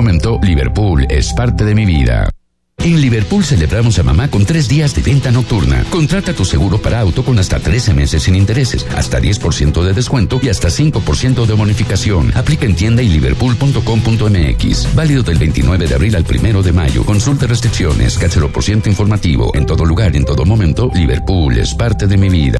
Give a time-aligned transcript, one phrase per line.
[0.00, 2.30] momento, Liverpool es parte de mi vida.
[2.78, 5.84] En Liverpool celebramos a mamá con tres días de venta nocturna.
[5.90, 10.40] Contrata tu seguro para auto con hasta 13 meses sin intereses, hasta 10% de descuento
[10.42, 12.32] y hasta 5% de bonificación.
[12.34, 14.94] Aplica en tienda y liverpool.com.mx.
[14.94, 17.04] Válido del 29 de abril al 1 de mayo.
[17.04, 18.18] Consulta restricciones,
[18.50, 19.54] por ciento informativo.
[19.54, 22.59] En todo lugar, en todo momento, Liverpool es parte de mi vida.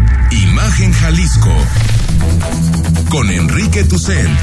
[0.61, 1.51] Imagen Jalisco
[3.09, 4.39] con Enrique Tucent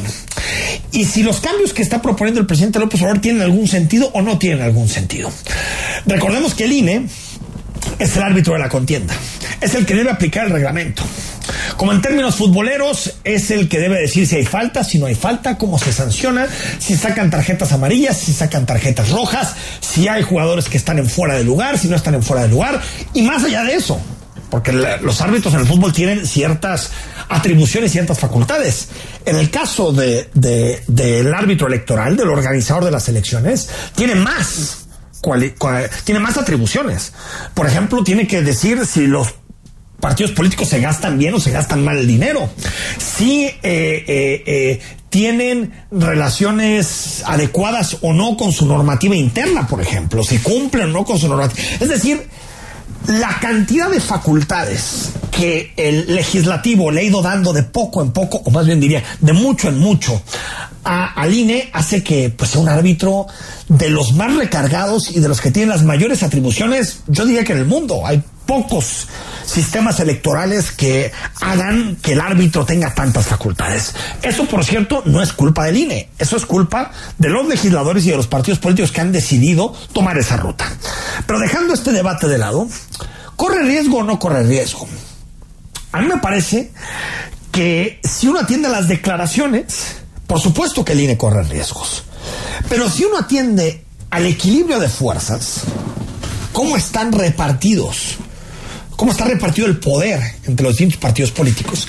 [0.93, 4.23] Y si los cambios que está proponiendo el presidente López Obrador tienen algún sentido o
[4.23, 5.31] no tienen algún sentido.
[6.05, 7.07] Recordemos que el INE
[7.99, 9.15] es el árbitro de la contienda,
[9.61, 11.03] es el que debe aplicar el reglamento.
[11.77, 15.15] Como en términos futboleros, es el que debe decir si hay falta, si no hay
[15.15, 16.47] falta, cómo se sanciona,
[16.79, 21.35] si sacan tarjetas amarillas, si sacan tarjetas rojas, si hay jugadores que están en fuera
[21.35, 22.81] de lugar, si no están en fuera de lugar,
[23.13, 24.01] y más allá de eso,
[24.51, 26.91] porque los árbitros en el fútbol tienen ciertas
[27.29, 28.89] atribuciones, ciertas facultades.
[29.27, 34.83] En el caso de, del árbitro electoral, del organizador de las elecciones, tiene más
[36.05, 37.13] tiene más atribuciones.
[37.53, 39.35] Por ejemplo, tiene que decir si los
[40.01, 42.49] partidos políticos se gastan bien o se gastan mal el dinero.
[42.99, 50.23] Si eh, eh, eh, tienen relaciones adecuadas o no con su normativa interna, por ejemplo,
[50.23, 51.63] si cumplen o no con su normativa.
[51.81, 52.29] Es decir,
[53.07, 58.43] la cantidad de facultades que el legislativo le ha ido dando de poco en poco,
[58.45, 60.21] o más bien diría, de mucho en mucho,
[60.85, 63.27] a, al INE hace que pues, sea un árbitro
[63.69, 67.53] de los más recargados y de los que tienen las mayores atribuciones, yo diría que
[67.53, 68.07] en el mundo.
[68.07, 69.09] Hay pocos
[69.45, 73.95] sistemas electorales que hagan que el árbitro tenga tantas facultades.
[74.23, 78.11] Eso, por cierto, no es culpa del INE, eso es culpa de los legisladores y
[78.11, 80.67] de los partidos políticos que han decidido tomar esa ruta.
[81.27, 82.69] Pero dejando este debate de lado,
[83.37, 84.89] ¿corre riesgo o no corre riesgo?
[85.93, 86.73] A mí me parece
[87.53, 89.97] que si uno atiende las declaraciones,
[90.27, 92.05] por supuesto que el INE corre riesgos.
[92.69, 95.63] Pero si uno atiende al equilibrio de fuerzas,
[96.53, 98.17] cómo están repartidos
[98.97, 101.87] cómo está repartido el poder entre los distintos partidos políticos,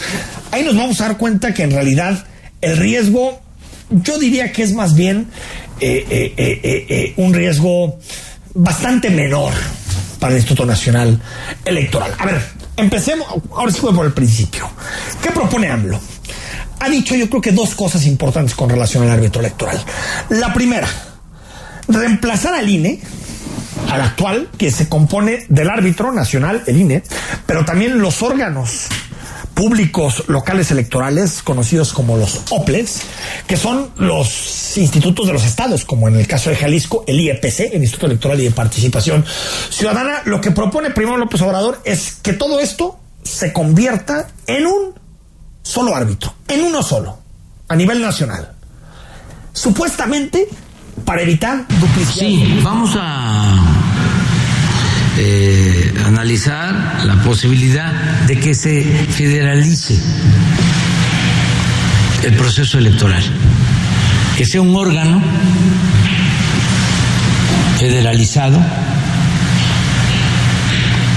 [0.51, 2.25] ahí nos vamos a dar cuenta que en realidad
[2.61, 3.41] el riesgo,
[3.89, 5.27] yo diría que es más bien
[5.79, 7.99] eh, eh, eh, un riesgo
[8.53, 9.53] bastante menor
[10.19, 11.21] para el Instituto Nacional
[11.63, 12.13] Electoral.
[12.17, 12.41] A ver,
[12.75, 14.69] empecemos, ahora sí voy por el principio.
[15.21, 15.99] ¿Qué propone AMLO?
[16.79, 19.83] Ha dicho yo creo que dos cosas importantes con relación al árbitro electoral.
[20.29, 20.87] La primera,
[21.87, 22.99] reemplazar al INE
[23.89, 27.03] al actual, que se compone del árbitro nacional, el INE,
[27.45, 28.87] pero también los órganos
[29.57, 33.01] públicos locales electorales, conocidos como los OPLES,
[33.47, 37.73] que son los institutos de los estados, como en el caso de Jalisco, el IEPC,
[37.73, 39.25] el Instituto Electoral y de Participación
[39.71, 40.21] Ciudadana.
[40.25, 44.93] Lo que propone primero López Obrador es que todo esto se convierta en un
[45.63, 47.17] solo árbitro, en uno solo,
[47.67, 48.51] a nivel nacional.
[49.53, 50.47] Supuestamente
[51.03, 52.27] para evitar duplicidad.
[52.27, 53.66] Sí, vamos a
[55.17, 57.91] eh, analizar la posibilidad
[58.27, 59.97] de que se federalice
[62.23, 63.23] el proceso electoral,
[64.37, 65.21] que sea un órgano
[67.79, 68.59] federalizado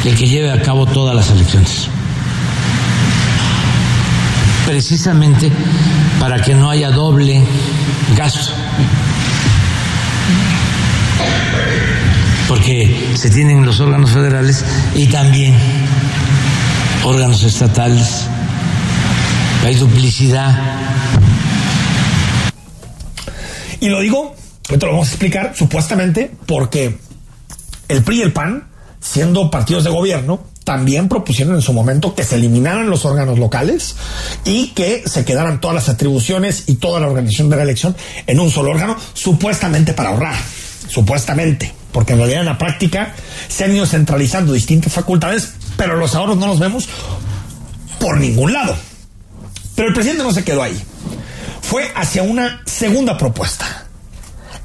[0.04, 1.88] el que lleve a cabo todas las elecciones.
[4.70, 5.50] precisamente
[6.20, 7.42] para que no haya doble
[8.16, 8.52] gasto.
[12.50, 14.64] Porque se tienen los órganos federales
[14.96, 15.54] y también
[17.04, 18.26] órganos estatales.
[19.64, 20.58] Hay duplicidad.
[23.78, 24.34] Y lo digo,
[24.68, 26.98] esto lo vamos a explicar, supuestamente, porque
[27.86, 28.68] el PRI y el PAN,
[29.00, 33.94] siendo partidos de gobierno, también propusieron en su momento que se eliminaran los órganos locales
[34.44, 37.94] y que se quedaran todas las atribuciones y toda la organización de la elección
[38.26, 40.34] en un solo órgano, supuestamente para ahorrar,
[40.90, 43.14] supuestamente, porque en realidad en la práctica
[43.48, 46.88] se han ido centralizando distintas facultades, pero los ahorros no los vemos
[48.00, 48.76] por ningún lado.
[49.76, 50.78] Pero el presidente no se quedó ahí.
[51.62, 53.86] Fue hacia una segunda propuesta.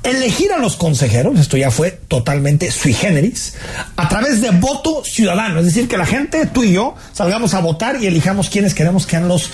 [0.03, 3.55] Elegir a los consejeros, esto ya fue totalmente sui generis,
[3.95, 5.59] a través de voto ciudadano.
[5.59, 9.05] Es decir, que la gente, tú y yo, salgamos a votar y elijamos quienes queremos
[9.05, 9.49] que sean los,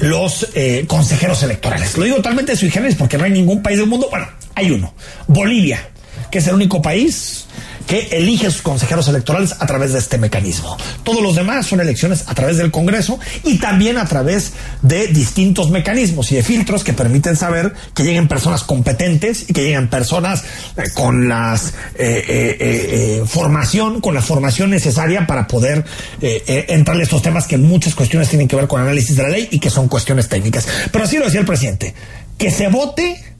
[0.00, 1.96] los eh, consejeros electorales.
[1.96, 4.08] Lo digo totalmente sui generis porque no hay ningún país del mundo.
[4.10, 4.92] Bueno, hay uno.
[5.28, 5.88] Bolivia,
[6.30, 7.46] que es el único país
[7.86, 10.76] que elige a sus consejeros electorales a través de este mecanismo.
[11.04, 14.52] Todos los demás son elecciones a través del Congreso y también a través
[14.82, 19.62] de distintos mecanismos y de filtros que permiten saber que lleguen personas competentes y que
[19.62, 20.44] lleguen personas
[20.76, 22.24] eh, con las eh,
[22.58, 25.84] eh, formación, con la formación necesaria para poder
[26.20, 29.48] entrar en estos temas que muchas cuestiones tienen que ver con análisis de la ley
[29.50, 30.66] y que son cuestiones técnicas.
[30.90, 31.94] Pero así lo decía el presidente,
[32.36, 33.35] que se vote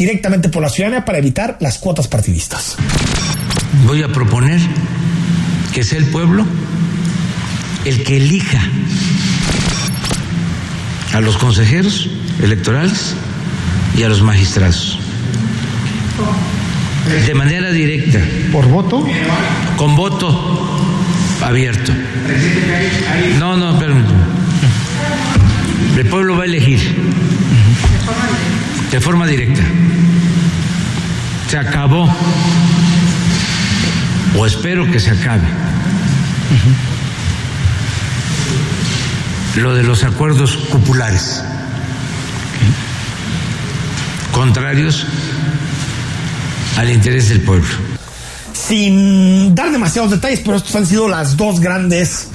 [0.00, 2.76] directamente por la ciudadanía para evitar las cuotas partidistas
[3.86, 4.60] voy a proponer
[5.72, 6.46] que sea el pueblo
[7.84, 8.60] el que elija
[11.12, 12.08] a los consejeros
[12.42, 13.14] electorales
[13.96, 14.98] y a los magistrados.
[17.26, 18.20] De manera directa.
[18.52, 19.04] ¿Por voto?
[19.76, 20.78] Con voto
[21.42, 21.92] abierto.
[23.38, 24.20] No, no, permítame.
[25.98, 26.78] El pueblo va a elegir.
[28.90, 29.62] De forma directa.
[31.48, 32.08] Se acabó
[34.36, 35.46] o espero que se acabe.
[39.56, 41.42] Lo de los acuerdos populares,
[44.32, 45.06] contrarios
[46.76, 47.68] al interés del pueblo.
[48.52, 52.28] Sin dar demasiados detalles, pero estas han sido las dos grandes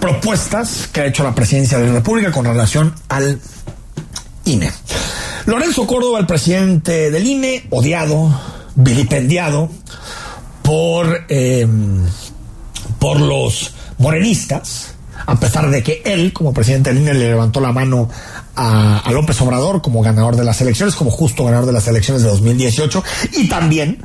[0.00, 3.40] propuestas que ha hecho la presidencia de la República con relación al
[4.44, 4.72] INE.
[5.46, 8.28] Lorenzo Córdoba, el presidente del INE, odiado,
[8.74, 9.70] vilipendiado,
[10.62, 12.04] por, em,
[12.98, 14.94] por los morenistas,
[15.24, 18.08] a pesar de que él, como presidente del INE, le levantó la mano
[18.56, 22.24] a, a, López Obrador como ganador de las elecciones, como justo ganador de las elecciones
[22.24, 23.04] de 2018,
[23.34, 23.98] y también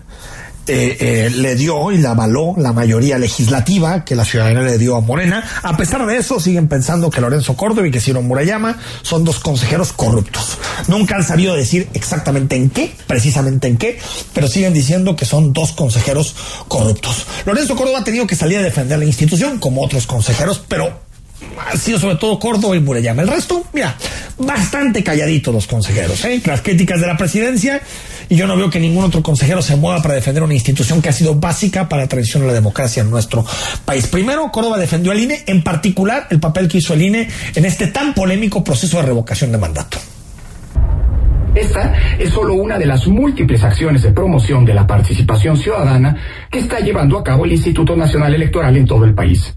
[0.68, 4.96] eh, eh, le dio y le avaló la mayoría legislativa que la ciudadanía le dio
[4.96, 5.44] a Morena.
[5.64, 9.40] A pesar de eso, siguen pensando que Lorenzo Córdoba y que Ciro Murayama son dos
[9.40, 10.58] consejeros corruptos.
[10.88, 14.00] Nunca han sabido decir exactamente en qué, precisamente en qué,
[14.34, 16.36] pero siguen diciendo que son dos consejeros
[16.68, 17.26] corruptos.
[17.46, 21.11] Lorenzo Córdoba ha tenido que salir a defender la institución, como otros consejeros, pero
[21.58, 23.22] ha sido sobre todo Córdoba y Murayama.
[23.22, 23.96] El resto, mira,
[24.38, 26.24] bastante calladitos los consejeros.
[26.26, 26.42] ¿eh?
[26.46, 27.82] Las críticas de la presidencia
[28.32, 31.10] y yo no veo que ningún otro consejero se mueva para defender una institución que
[31.10, 33.46] ha sido básica para la tradición de la democracia en nuestro
[33.84, 34.08] país.
[34.08, 37.88] Primero, Córdoba defendió al INE, en particular el papel que hizo el INE en este
[37.88, 39.98] tan polémico proceso de revocación de mandato.
[41.54, 46.16] Esta es solo una de las múltiples acciones de promoción de la participación ciudadana
[46.50, 49.54] que está llevando a cabo el Instituto Nacional Electoral en todo el país.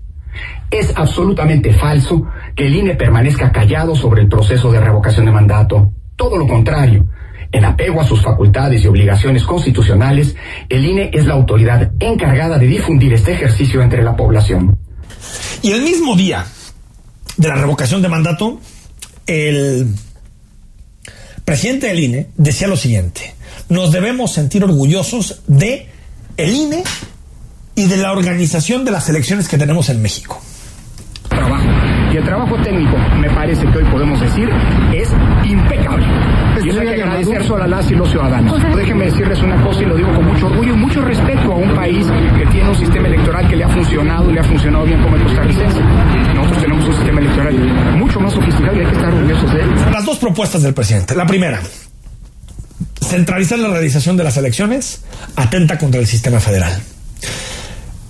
[0.70, 5.92] Es absolutamente falso que el INE permanezca callado sobre el proceso de revocación de mandato.
[6.16, 7.06] Todo lo contrario.
[7.52, 10.34] En apego a sus facultades y obligaciones constitucionales,
[10.68, 14.76] el INE es la autoridad encargada de difundir este ejercicio entre la población.
[15.62, 16.44] Y el mismo día
[17.36, 18.58] de la revocación de mandato,
[19.26, 19.94] el
[21.44, 23.34] presidente del INE decía lo siguiente,
[23.68, 25.88] nos debemos sentir orgullosos de
[26.36, 26.82] el INE
[27.74, 30.40] y de la organización de las elecciones que tenemos en México.
[32.14, 34.48] Y el trabajo técnico, me parece que hoy podemos decir,
[34.94, 35.08] es
[35.44, 36.06] impecable.
[36.62, 38.62] Y eso hay que agradecer solo a las y los ciudadanos.
[38.76, 41.74] Déjenme decirles una cosa y lo digo con mucho orgullo y mucho respeto a un
[41.74, 42.06] país
[42.38, 45.16] que tiene un sistema electoral que le ha funcionado y le ha funcionado bien como
[45.16, 45.80] el costarricense.
[46.36, 47.54] Nosotros tenemos un sistema electoral
[47.96, 49.70] mucho más sofisticado y hay que estar orgullosos de él.
[49.92, 51.16] Las dos propuestas del presidente.
[51.16, 51.60] La primera,
[53.00, 55.02] centralizar la realización de las elecciones
[55.34, 56.80] atenta contra el sistema federal.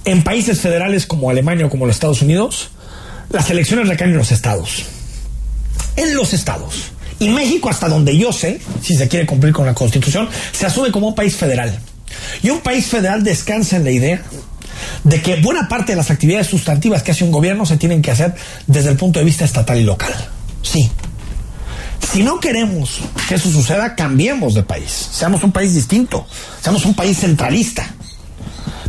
[0.04, 2.73] En países federales como Alemania o como los Estados Unidos,
[3.34, 4.84] las elecciones recaen en los estados.
[5.96, 6.92] En los estados.
[7.18, 10.92] Y México, hasta donde yo sé, si se quiere cumplir con la Constitución, se asume
[10.92, 11.76] como un país federal.
[12.42, 14.22] Y un país federal descansa en la idea
[15.02, 18.12] de que buena parte de las actividades sustantivas que hace un gobierno se tienen que
[18.12, 18.34] hacer
[18.66, 20.14] desde el punto de vista estatal y local.
[20.62, 20.90] Sí,
[22.12, 25.08] Si no queremos que eso suceda, cambiemos de país.
[25.10, 26.26] Seamos un país distinto.
[26.62, 27.94] Seamos un país centralista.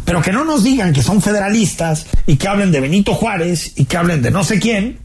[0.05, 3.85] Pero que no nos digan que son federalistas y que hablen de Benito Juárez y
[3.85, 4.99] que hablen de no sé quién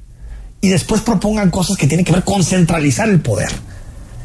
[0.60, 3.50] y después propongan cosas que tienen que ver con centralizar el poder.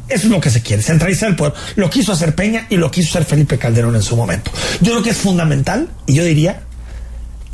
[0.08, 1.54] Eso es lo que se quiere, centralizar el poder.
[1.78, 4.52] Lo quiso hacer Peña y lo quiso hacer Felipe Calderón en su momento.
[4.82, 6.62] Yo creo que es fundamental, y yo diría,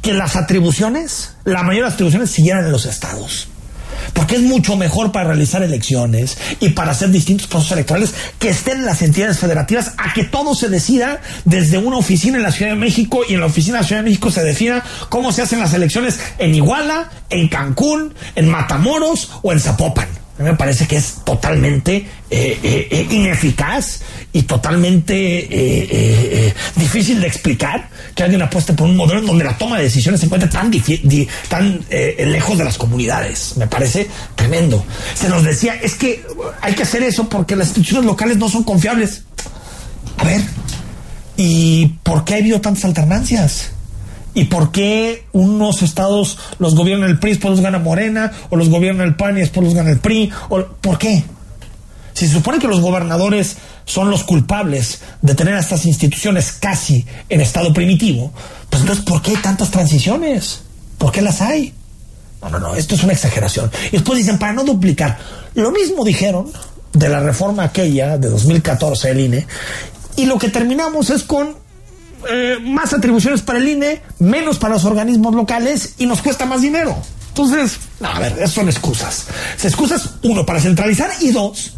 [0.01, 3.47] que las atribuciones, la mayor de atribuciones siguieran en los estados
[4.13, 8.79] porque es mucho mejor para realizar elecciones y para hacer distintos procesos electorales que estén
[8.79, 12.71] en las entidades federativas a que todo se decida desde una oficina en la Ciudad
[12.71, 15.41] de México y en la oficina de la Ciudad de México se defina cómo se
[15.41, 20.97] hacen las elecciones en Iguala, en Cancún, en Matamoros o en Zapopan me parece que
[20.97, 24.01] es totalmente eh, eh, eh, ineficaz
[24.33, 29.77] y totalmente difícil de explicar que alguien apueste por un modelo en donde la toma
[29.77, 30.71] de decisiones se encuentre tan,
[31.49, 33.57] tan lejos de las comunidades.
[33.57, 34.83] Me parece tremendo.
[35.13, 36.23] Se nos decía, es que
[36.61, 39.23] hay que hacer eso porque las instituciones locales no son confiables.
[40.17, 40.41] A ver,
[41.37, 43.71] ¿y por qué ha habido tantas alternancias?
[44.33, 48.31] ¿Y por qué unos estados los gobierna el PRI después los gana Morena?
[48.49, 50.31] ¿O los gobierna el PAN y después los gana el PRI?
[50.49, 51.23] ¿O, ¿Por qué?
[52.13, 57.05] Si se supone que los gobernadores son los culpables de tener a estas instituciones casi
[57.29, 58.31] en estado primitivo,
[58.69, 60.61] pues entonces ¿por qué hay tantas transiciones?
[60.97, 61.73] ¿Por qué las hay?
[62.41, 63.71] No, no, no, esto es una exageración.
[63.87, 65.17] Y después dicen, para no duplicar,
[65.55, 66.51] lo mismo dijeron
[66.93, 69.47] de la reforma aquella de 2014 del INE,
[70.15, 71.55] y lo que terminamos es con
[72.29, 76.61] eh, más atribuciones para el INE, menos para los organismos locales y nos cuesta más
[76.61, 76.95] dinero.
[77.29, 79.27] Entonces, a ver, son excusas.
[79.57, 81.73] Se excusas, uno, para centralizar y dos,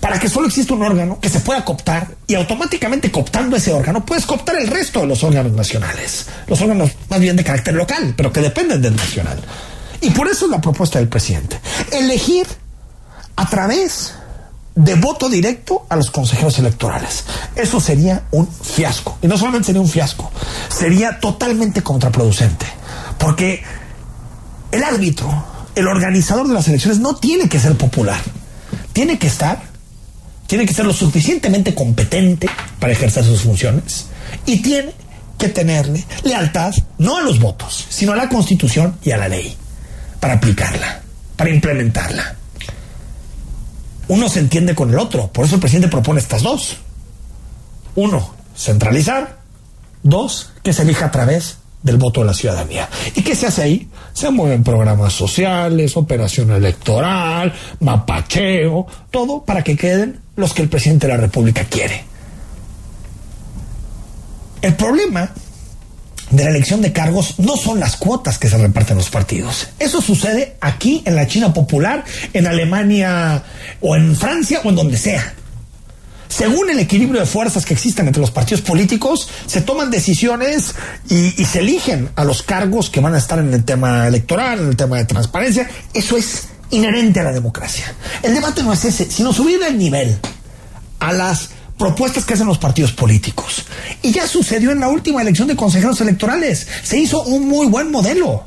[0.00, 4.04] para que solo exista un órgano que se pueda cooptar y automáticamente cooptando ese órgano
[4.04, 6.26] puedes cooptar el resto de los órganos nacionales.
[6.46, 9.38] Los órganos más bien de carácter local, pero que dependen del nacional.
[10.00, 11.60] Y por eso es la propuesta del presidente.
[11.92, 12.46] Elegir
[13.36, 14.14] a través
[14.84, 17.24] de voto directo a los consejeros electorales.
[17.54, 19.18] Eso sería un fiasco.
[19.20, 20.30] Y no solamente sería un fiasco,
[20.68, 22.66] sería totalmente contraproducente.
[23.18, 23.62] Porque
[24.72, 25.44] el árbitro,
[25.74, 28.20] el organizador de las elecciones, no tiene que ser popular.
[28.92, 29.60] Tiene que estar,
[30.46, 34.06] tiene que ser lo suficientemente competente para ejercer sus funciones.
[34.46, 34.94] Y tiene
[35.36, 39.54] que tenerle lealtad no a los votos, sino a la Constitución y a la ley,
[40.20, 41.02] para aplicarla,
[41.36, 42.39] para implementarla
[44.10, 45.28] uno se entiende con el otro.
[45.28, 46.78] Por eso el presidente propone estas dos.
[47.94, 49.38] Uno, centralizar.
[50.02, 52.88] Dos, que se elija a través del voto de la ciudadanía.
[53.14, 53.88] ¿Y qué se hace ahí?
[54.12, 61.06] Se mueven programas sociales, operación electoral, mapacheo, todo para que queden los que el presidente
[61.06, 62.02] de la República quiere.
[64.60, 65.30] El problema
[66.30, 69.68] de la elección de cargos no son las cuotas que se reparten los partidos.
[69.78, 73.42] Eso sucede aquí en la China popular, en Alemania
[73.80, 75.34] o en Francia o en donde sea.
[76.28, 80.76] Según el equilibrio de fuerzas que existen entre los partidos políticos, se toman decisiones
[81.08, 84.68] y, se eligen a los cargos que van a estar en el tema electoral, en
[84.68, 85.68] el tema de transparencia.
[85.92, 87.92] Eso es inherente a la democracia.
[88.22, 90.16] El debate no es ese, sino subir el nivel
[91.00, 93.64] a las propuestas que hacen los partidos políticos.
[94.02, 96.66] Y ya sucedió en la última elección de consejeros electorales.
[96.82, 98.44] Se hizo un muy buen modelo.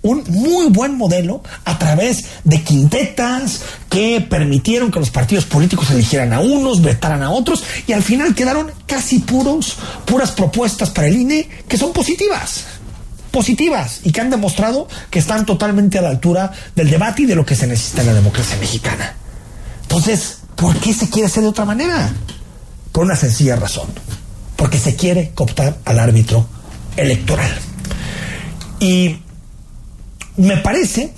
[0.00, 6.32] Un muy buen modelo a través de quintetas que permitieron que los partidos políticos eligieran
[6.32, 11.16] a unos, vetaran a otros y al final quedaron casi puros, puras propuestas para el
[11.16, 12.64] INE que son positivas
[13.30, 17.34] positivas y que han demostrado que están totalmente a la altura del debate y de
[17.34, 19.14] lo que se necesita en la democracia mexicana.
[19.82, 22.10] Entonces, ¿Por qué se quiere hacer de otra manera?
[22.90, 23.88] Por una sencilla razón.
[24.56, 26.46] Porque se quiere cooptar al árbitro
[26.96, 27.50] electoral.
[28.80, 29.18] Y
[30.38, 31.12] me parece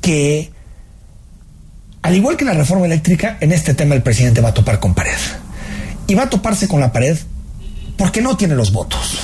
[0.00, 0.50] que,
[2.02, 4.92] al igual que la reforma eléctrica, en este tema el presidente va a topar con
[4.92, 5.18] pared.
[6.08, 7.16] Y va a toparse con la pared
[7.96, 9.20] porque no tiene los votos.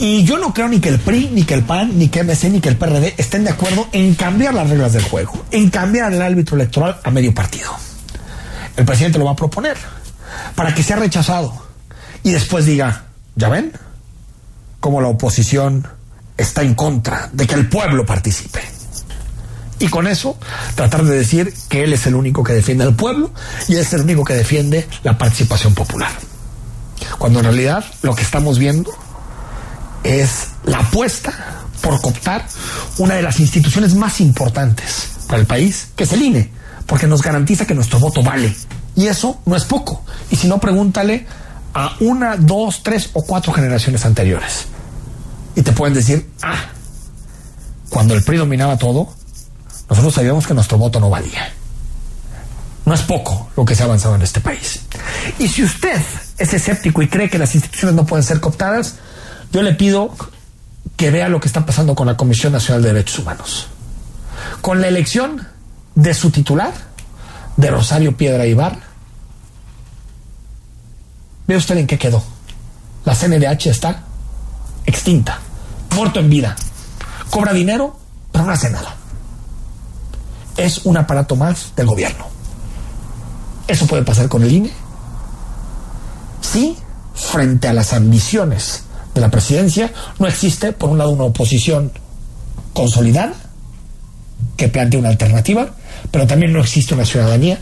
[0.00, 2.50] Y yo no creo ni que el PRI, ni que el PAN, ni que MC,
[2.50, 6.12] ni que el PRD estén de acuerdo en cambiar las reglas del juego, en cambiar
[6.12, 7.70] el árbitro electoral a medio partido
[8.76, 9.76] el presidente lo va a proponer
[10.54, 11.52] para que sea rechazado
[12.22, 13.72] y después diga, ¿ya ven?
[14.80, 15.86] Como la oposición
[16.36, 18.60] está en contra de que el pueblo participe.
[19.78, 20.38] Y con eso
[20.76, 23.32] tratar de decir que él es el único que defiende al pueblo
[23.68, 26.12] y es el único que defiende la participación popular.
[27.18, 28.92] Cuando en realidad lo que estamos viendo
[30.04, 31.32] es la apuesta
[31.80, 32.46] por cooptar
[32.98, 36.61] una de las instituciones más importantes para el país, que es el INE
[36.92, 38.54] porque nos garantiza que nuestro voto vale.
[38.94, 40.04] Y eso no es poco.
[40.30, 41.26] Y si no, pregúntale
[41.72, 44.66] a una, dos, tres o cuatro generaciones anteriores.
[45.56, 46.66] Y te pueden decir, ah,
[47.88, 49.08] cuando el PRI dominaba todo,
[49.88, 51.54] nosotros sabíamos que nuestro voto no valía.
[52.84, 54.80] No es poco lo que se ha avanzado en este país.
[55.38, 55.98] Y si usted
[56.36, 58.96] es escéptico y cree que las instituciones no pueden ser cooptadas,
[59.50, 60.14] yo le pido
[60.98, 63.68] que vea lo que está pasando con la Comisión Nacional de Derechos Humanos.
[64.60, 65.51] Con la elección
[65.94, 66.72] de su titular,
[67.56, 68.78] de Rosario Piedra Ibar,
[71.46, 72.22] ve usted en qué quedó.
[73.04, 74.04] La CNDH está
[74.86, 75.38] extinta,
[75.94, 76.56] muerto en vida.
[77.30, 77.96] Cobra dinero,
[78.30, 78.94] pero no hace nada.
[80.56, 82.26] Es un aparato más del gobierno.
[83.66, 84.70] ¿Eso puede pasar con el INE?
[86.40, 86.76] Sí,
[87.14, 88.84] frente a las ambiciones
[89.14, 91.92] de la presidencia, no existe, por un lado, una oposición
[92.72, 93.34] consolidada
[94.56, 95.70] que plantee una alternativa,
[96.10, 97.58] pero también no existe una ciudadanía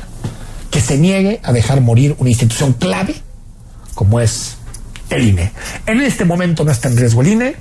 [0.71, 3.17] que se niegue a dejar morir una institución clave
[3.95, 4.57] como es
[5.11, 5.53] el INE.
[5.87, 7.57] En este momento no está en riesgo el INE,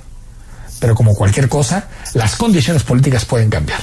[0.78, 3.80] pero como cualquier cosa, las condiciones políticas pueden cambiar.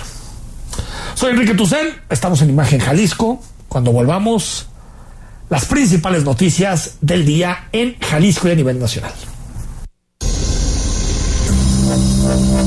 [1.13, 3.42] Soy Enrique Tucel, estamos en Imagen Jalisco.
[3.68, 4.68] Cuando volvamos,
[5.50, 9.13] las principales noticias del día en Jalisco y a nivel nacional.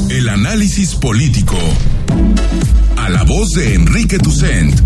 [0.08, 1.56] El análisis político.
[3.00, 4.78] A la voz de Enrique Tucent.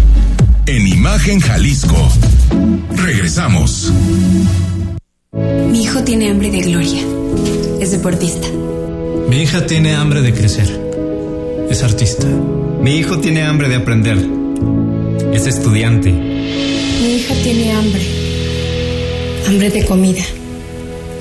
[0.66, 2.08] En Imagen Jalisco.
[2.94, 3.92] Regresamos.
[5.32, 7.02] Mi hijo tiene hambre de gloria.
[7.80, 8.46] Es deportista.
[9.28, 10.80] Mi hija tiene hambre de crecer.
[11.68, 12.28] Es artista.
[12.80, 14.18] Mi hijo tiene hambre de aprender.
[15.32, 16.12] Es estudiante.
[16.12, 18.06] Mi hija tiene hambre.
[19.48, 20.22] Hambre de comida.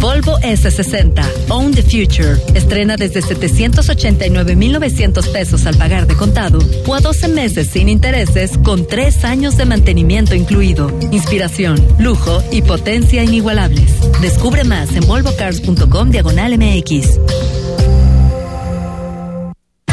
[0.00, 2.36] Volvo S60, Own the Future.
[2.54, 8.86] Estrena desde 789,900 pesos al pagar de contado o a 12 meses sin intereses con
[8.86, 10.90] 3 años de mantenimiento incluido.
[11.10, 13.90] Inspiración, lujo y potencia inigualables.
[14.20, 17.65] Descubre más en volvocars.com diagonal MX.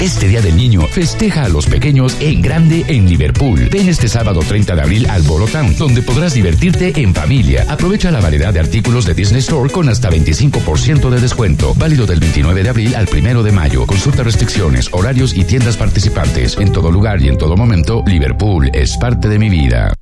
[0.04, 3.70] Este Día del Niño festeja a los pequeños en grande en Liverpool.
[3.72, 7.66] Ven este sábado 30 de abril al Bolo Town, donde podrás divertirte en familia.
[7.70, 11.74] Aprovecha la variedad de artículos de Disney Store con hasta 25% de descuento.
[11.76, 13.88] Válido del 29 de abril al 1 de mayo.
[13.88, 16.58] Consulta restricciones, horarios y tiendas participantes.
[16.60, 19.94] En todo lugar y en todo momento, Liverpool es parte de mi vida.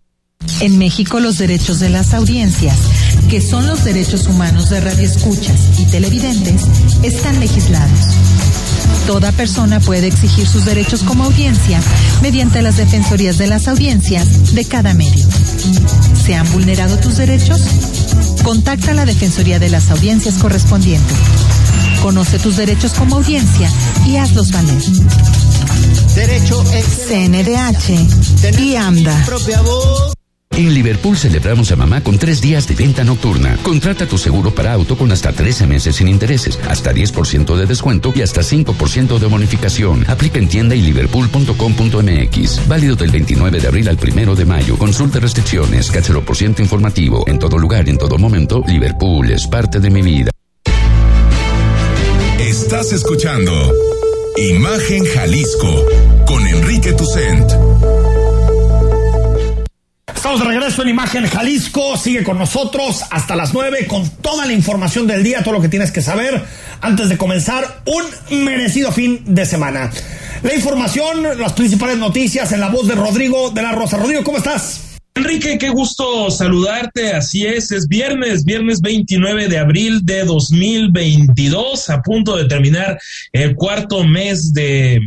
[0.61, 2.75] En México los derechos de las audiencias,
[3.29, 6.63] que son los derechos humanos de radioescuchas y televidentes,
[7.03, 8.15] están legislados.
[9.07, 11.81] Toda persona puede exigir sus derechos como audiencia
[12.21, 15.25] mediante las defensorías de las audiencias de cada medio.
[16.25, 17.61] ¿Se han vulnerado tus derechos?
[18.43, 21.13] Contacta a la Defensoría de las Audiencias correspondiente.
[22.01, 23.69] Conoce tus derechos como audiencia
[24.05, 24.81] y hazlos valer.
[26.15, 26.63] Derecho
[27.07, 29.25] CNDH y AMDA.
[30.57, 33.57] En Liverpool celebramos a mamá con tres días de venta nocturna.
[33.63, 38.11] Contrata tu seguro para auto con hasta 13 meses sin intereses, hasta 10% de descuento
[38.15, 40.05] y hasta 5% de bonificación.
[40.07, 42.67] Aplica en tienda y liverpool.com.mx.
[42.67, 44.77] Válido del 29 de abril al 1 de mayo.
[44.77, 47.23] Consulta restricciones, cáchelo por ciento informativo.
[47.27, 50.31] En todo lugar en todo momento, Liverpool es parte de mi vida.
[52.39, 53.51] Estás escuchando
[54.35, 55.85] Imagen Jalisco
[56.25, 57.51] con Enrique Tucent.
[60.21, 61.97] Estamos de regreso en Imagen Jalisco.
[61.97, 65.67] Sigue con nosotros hasta las 9 con toda la información del día, todo lo que
[65.67, 66.45] tienes que saber
[66.79, 69.89] antes de comenzar un merecido fin de semana.
[70.43, 73.97] La información, las principales noticias en la voz de Rodrigo de la Rosa.
[73.97, 74.99] Rodrigo, ¿cómo estás?
[75.15, 77.13] Enrique, qué gusto saludarte.
[77.13, 82.99] Así es, es viernes, viernes 29 de abril de 2022, a punto de terminar
[83.33, 85.01] el cuarto mes de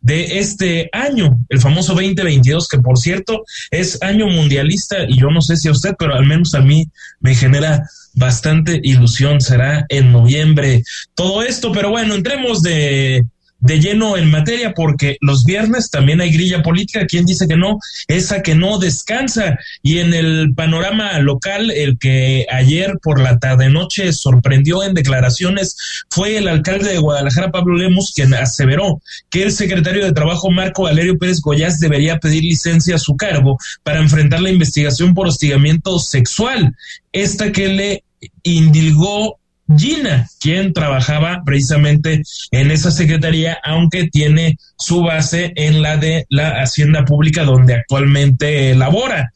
[0.00, 5.40] de este año, el famoso 2022, que por cierto es año mundialista y yo no
[5.40, 6.86] sé si a usted, pero al menos a mí
[7.20, 9.40] me genera bastante ilusión.
[9.40, 10.82] Será en noviembre
[11.14, 13.24] todo esto, pero bueno, entremos de
[13.60, 17.06] de lleno en materia porque los viernes también hay grilla política.
[17.06, 17.78] Quien dice que no?
[18.06, 19.58] Esa que no descansa.
[19.82, 25.76] Y en el panorama local, el que ayer por la tarde-noche sorprendió en declaraciones
[26.10, 30.84] fue el alcalde de Guadalajara, Pablo Lemos, quien aseveró que el secretario de Trabajo, Marco
[30.84, 35.98] Valerio Pérez Goyás, debería pedir licencia a su cargo para enfrentar la investigación por hostigamiento
[35.98, 36.74] sexual.
[37.12, 38.04] Esta que le
[38.42, 39.38] indilgó
[39.76, 46.62] Gina, quien trabajaba precisamente en esa secretaría, aunque tiene su base en la de la
[46.62, 49.32] Hacienda Pública, donde actualmente labora.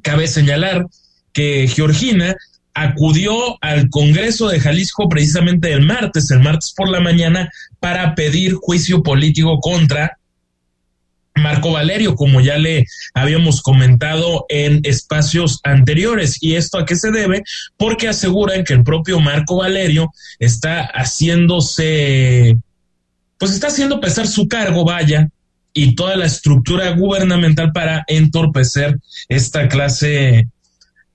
[0.00, 0.86] Cabe señalar
[1.32, 2.36] que Georgina
[2.74, 8.54] acudió al Congreso de Jalisco precisamente el martes, el martes por la mañana, para pedir
[8.54, 10.18] juicio político contra
[11.34, 16.38] Marco Valerio, como ya le habíamos comentado en espacios anteriores.
[16.40, 17.42] ¿Y esto a qué se debe?
[17.76, 22.56] Porque aseguran que el propio Marco Valerio está haciéndose,
[23.38, 25.28] pues está haciendo pesar su cargo, vaya,
[25.72, 30.48] y toda la estructura gubernamental para entorpecer esta clase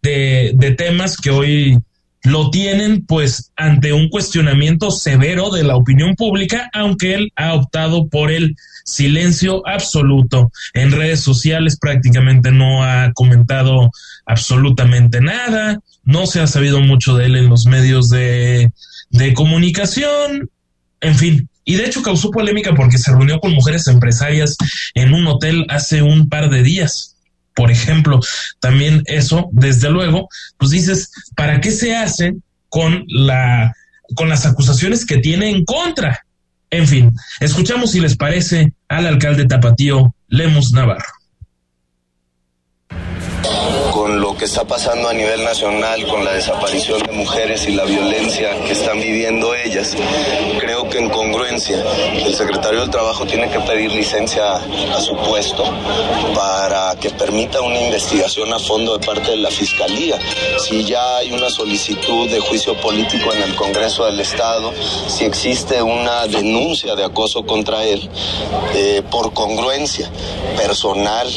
[0.01, 1.77] de, de temas que hoy
[2.23, 8.07] lo tienen pues ante un cuestionamiento severo de la opinión pública, aunque él ha optado
[8.07, 8.55] por el
[8.87, 10.51] silencio absoluto.
[10.73, 13.91] En redes sociales prácticamente no ha comentado
[14.25, 18.71] absolutamente nada, no se ha sabido mucho de él en los medios de,
[19.09, 20.49] de comunicación,
[21.01, 21.49] en fin.
[21.65, 24.55] Y de hecho causó polémica porque se reunió con mujeres empresarias
[24.93, 27.17] en un hotel hace un par de días
[27.57, 28.19] por ejemplo,
[28.59, 32.35] también eso, desde luego, pues dices, ¿para qué se hace
[32.69, 33.73] con la
[34.15, 36.23] con las acusaciones que tiene en contra?
[36.69, 41.05] En fin, escuchamos si les parece al alcalde Tapatío Lemus Navarro.
[43.93, 47.85] Con lo que está pasando a nivel nacional, con la desaparición de mujeres y la
[47.85, 49.95] violencia que están viviendo ellas,
[50.67, 51.81] creo que en congruencia
[52.25, 55.63] el secretario del Trabajo tiene que pedir licencia a su puesto
[56.35, 60.19] para que permita una investigación a fondo de parte de la Fiscalía.
[60.59, 64.73] Si ya hay una solicitud de juicio político en el Congreso del Estado,
[65.07, 68.09] si existe una denuncia de acoso contra él,
[68.75, 70.09] eh, por congruencia
[70.57, 71.29] personal,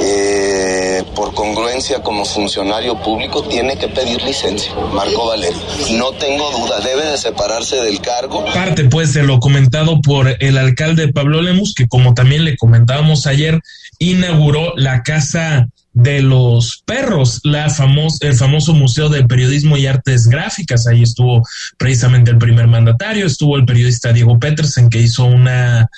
[0.00, 4.72] eh, por congruencia como funcionario público, tiene que pedir licencia.
[4.92, 5.60] Marco Valerio.
[5.94, 8.44] No tengo duda, debe de separarse del cargo.
[8.90, 13.60] Pues de lo comentado por el alcalde Pablo Lemus, que como también le comentábamos ayer,
[13.98, 20.26] inauguró la casa de los perros, la famos, el famoso Museo del Periodismo y Artes
[20.26, 20.86] Gráficas.
[20.86, 21.42] Ahí estuvo
[21.78, 25.88] precisamente el primer mandatario, estuvo el periodista Diego Petersen, que hizo una,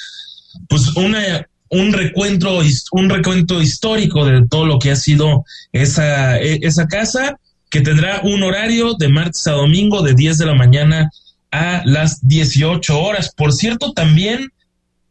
[0.68, 2.60] pues una, un recuento,
[2.92, 8.20] un recuento histórico de todo lo que ha sido esa, e, esa casa, que tendrá
[8.22, 11.10] un horario de martes a domingo de 10 de la mañana
[11.50, 13.32] a las 18 horas.
[13.34, 14.52] Por cierto, también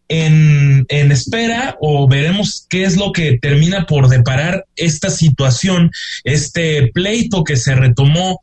[0.07, 5.91] en, en, espera o veremos qué es lo que termina por deparar esta situación,
[6.23, 8.39] este pleito que se retomó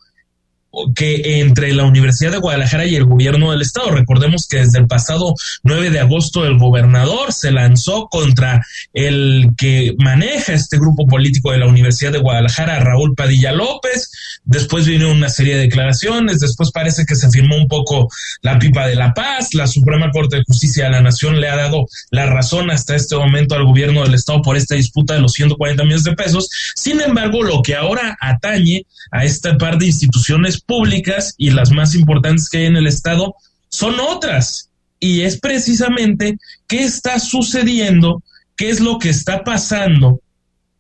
[0.95, 3.91] que entre la Universidad de Guadalajara y el gobierno del estado.
[3.91, 9.95] Recordemos que desde el pasado 9 de agosto el gobernador se lanzó contra el que
[9.99, 14.11] maneja este grupo político de la Universidad de Guadalajara, Raúl Padilla López.
[14.45, 18.09] Después vino una serie de declaraciones, después parece que se firmó un poco
[18.43, 19.55] la pipa de la paz.
[19.55, 23.17] La Suprema Corte de Justicia de la Nación le ha dado la razón hasta este
[23.17, 26.49] momento al gobierno del estado por esta disputa de los 140 millones de pesos.
[26.75, 31.95] Sin embargo, lo que ahora atañe a esta par de instituciones públicas y las más
[31.95, 33.35] importantes que hay en el Estado
[33.69, 34.71] son otras.
[34.99, 38.23] Y es precisamente qué está sucediendo,
[38.57, 40.21] qué es lo que está pasando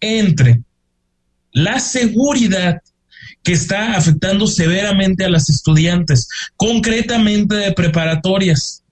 [0.01, 0.62] entre
[1.53, 2.83] la seguridad
[3.42, 8.83] que está afectando severamente a las estudiantes, concretamente de preparatorias,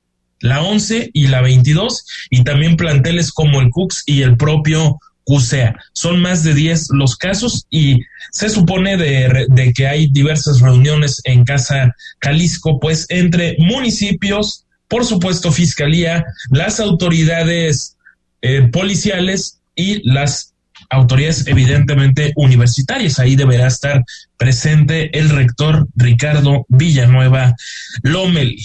[0.40, 4.98] la 11 y la 22, y también planteles como el CUX y el propio
[5.40, 11.20] sea, Son más de 10 los casos y se supone de, que hay diversas reuniones
[11.24, 17.96] en Casa Jalisco, pues entre municipios, por supuesto Fiscalía, las autoridades
[18.42, 20.52] eh, policiales y las
[20.90, 23.18] autoridades evidentemente universitarias.
[23.18, 24.04] Ahí deberá estar
[24.36, 27.54] presente el rector Ricardo Villanueva
[28.02, 28.64] Lomeli.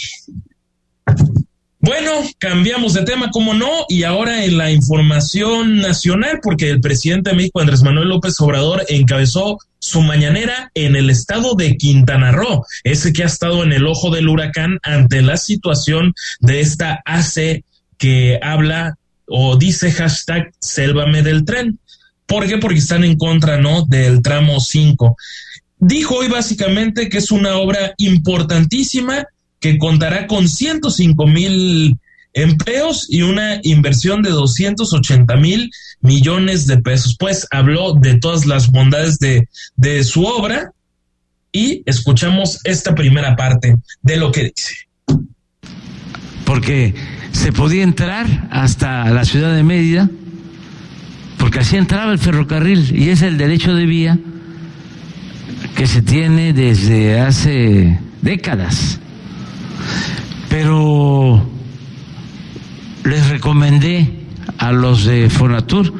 [1.81, 7.29] Bueno, cambiamos de tema, como no, y ahora en la información nacional, porque el presidente
[7.29, 12.65] de México, Andrés Manuel López Obrador, encabezó su mañanera en el estado de Quintana Roo,
[12.83, 17.63] ese que ha estado en el ojo del huracán ante la situación de esta AC
[17.97, 21.79] que habla o dice hashtag sélvame del tren.
[22.25, 22.57] ¿Por qué?
[22.57, 23.85] Porque están en contra, ¿no?
[23.85, 25.15] Del tramo 5.
[25.77, 29.25] Dijo hoy básicamente que es una obra importantísima
[29.59, 31.97] que contará con 105 mil
[32.33, 37.15] empleos y una inversión de 280 mil millones de pesos.
[37.17, 40.71] Pues habló de todas las bondades de, de su obra
[41.51, 44.75] y escuchamos esta primera parte de lo que dice.
[46.45, 46.95] Porque
[47.31, 50.09] se podía entrar hasta la ciudad de Mérida,
[51.37, 54.19] porque así entraba el ferrocarril y es el derecho de vía
[55.75, 58.99] que se tiene desde hace décadas
[60.49, 61.41] pero
[63.03, 64.25] les recomendé
[64.57, 65.93] a los de Fonatur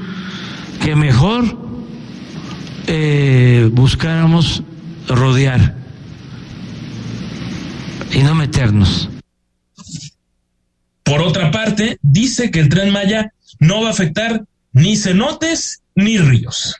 [0.83, 1.57] que mejor
[2.87, 4.63] eh, buscáramos
[5.07, 5.75] rodear
[8.11, 9.09] y no meternos.
[11.03, 16.17] Por otra parte, dice que el tren Maya no va a afectar ni cenotes ni
[16.17, 16.75] ríos.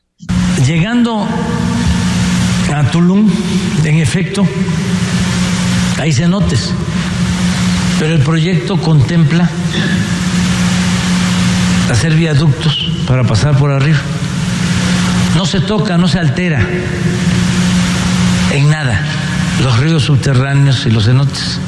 [0.66, 1.28] Llegando
[2.74, 3.32] a Tulum,
[3.84, 4.48] en efecto,
[5.98, 6.74] hay cenotes,
[8.00, 9.50] pero el proyecto contempla
[11.92, 14.00] hacer viaductos para pasar por arriba.
[15.36, 16.66] No se toca, no se altera
[18.54, 19.06] en nada
[19.62, 21.60] los ríos subterráneos y los cenotes.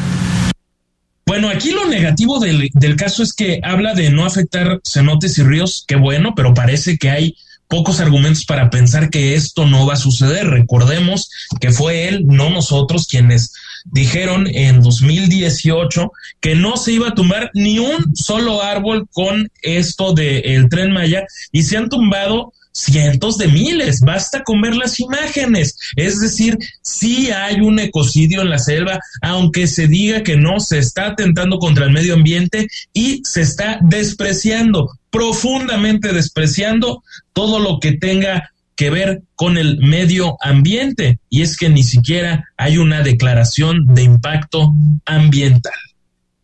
[1.25, 5.43] Bueno, aquí lo negativo del, del, caso es que habla de no afectar cenotes y
[5.43, 7.35] ríos, qué bueno, pero parece que hay
[7.67, 10.47] pocos argumentos para pensar que esto no va a suceder.
[10.47, 13.53] Recordemos que fue él, no nosotros, quienes
[13.85, 20.13] dijeron en 2018 que no se iba a tumbar ni un solo árbol con esto
[20.13, 25.77] del tren Maya y se han tumbado cientos de miles, basta con ver las imágenes.
[25.95, 30.79] Es decir, sí hay un ecocidio en la selva, aunque se diga que no, se
[30.79, 37.93] está atentando contra el medio ambiente y se está despreciando, profundamente despreciando todo lo que
[37.93, 41.19] tenga que ver con el medio ambiente.
[41.29, 44.73] Y es que ni siquiera hay una declaración de impacto
[45.05, 45.71] ambiental.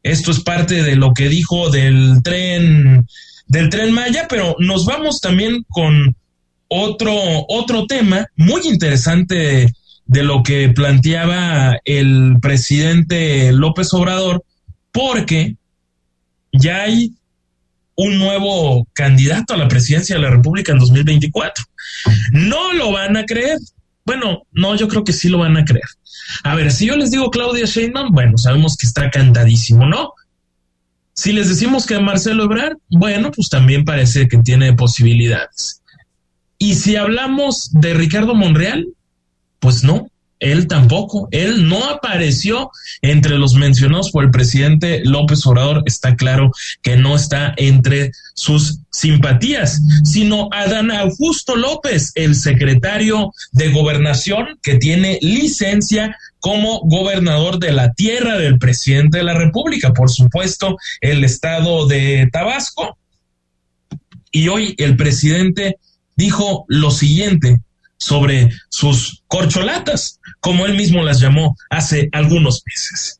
[0.03, 3.07] Esto es parte de lo que dijo del tren
[3.47, 6.15] del tren Maya, pero nos vamos también con
[6.67, 7.15] otro,
[7.47, 9.73] otro tema muy interesante
[10.05, 14.43] de lo que planteaba el presidente López Obrador,
[14.91, 15.55] porque
[16.51, 17.13] ya hay
[17.97, 21.65] un nuevo candidato a la presidencia de la República en 2024.
[22.31, 23.57] No lo van a creer.
[24.05, 25.87] Bueno, no, yo creo que sí lo van a creer.
[26.43, 30.13] A ver, si yo les digo Claudia Sheinbaum, bueno, sabemos que está cantadísimo, ¿no?
[31.13, 35.81] Si les decimos que Marcelo Ebrard, bueno, pues también parece que tiene posibilidades.
[36.59, 38.87] Y si hablamos de Ricardo Monreal,
[39.59, 40.07] pues no,
[40.39, 42.71] él tampoco, él no apareció
[43.01, 48.79] entre los mencionados por el presidente López Obrador, está claro que no está entre sus
[48.91, 57.71] simpatías, sino Adán Augusto López, el secretario de gobernación que tiene licencia como gobernador de
[57.71, 62.97] la tierra del presidente de la República, por supuesto, el estado de Tabasco.
[64.31, 65.77] Y hoy el presidente
[66.15, 67.61] dijo lo siguiente
[67.97, 73.19] sobre sus corcholatas, como él mismo las llamó hace algunos meses.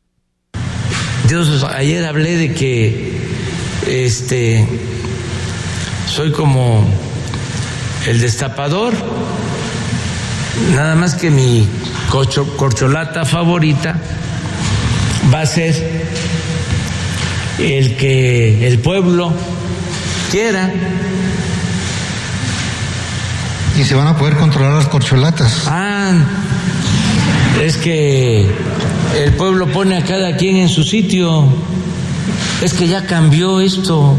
[1.28, 3.18] Dios, ayer hablé de que
[3.86, 4.66] este
[6.06, 6.84] soy como
[8.06, 8.94] el destapador,
[10.74, 11.68] nada más que mi
[12.08, 14.00] corcholata favorita
[15.32, 15.74] va a ser
[17.58, 19.32] el que el pueblo
[20.30, 20.72] quiera.
[23.78, 25.62] Y se van a poder controlar las corcholatas.
[25.66, 26.12] Ah,
[27.62, 28.44] es que
[29.16, 31.46] el pueblo pone a cada quien en su sitio.
[32.60, 34.16] Es que ya cambió esto.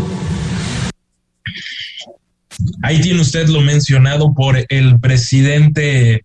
[2.82, 6.24] Ahí tiene usted lo mencionado por el presidente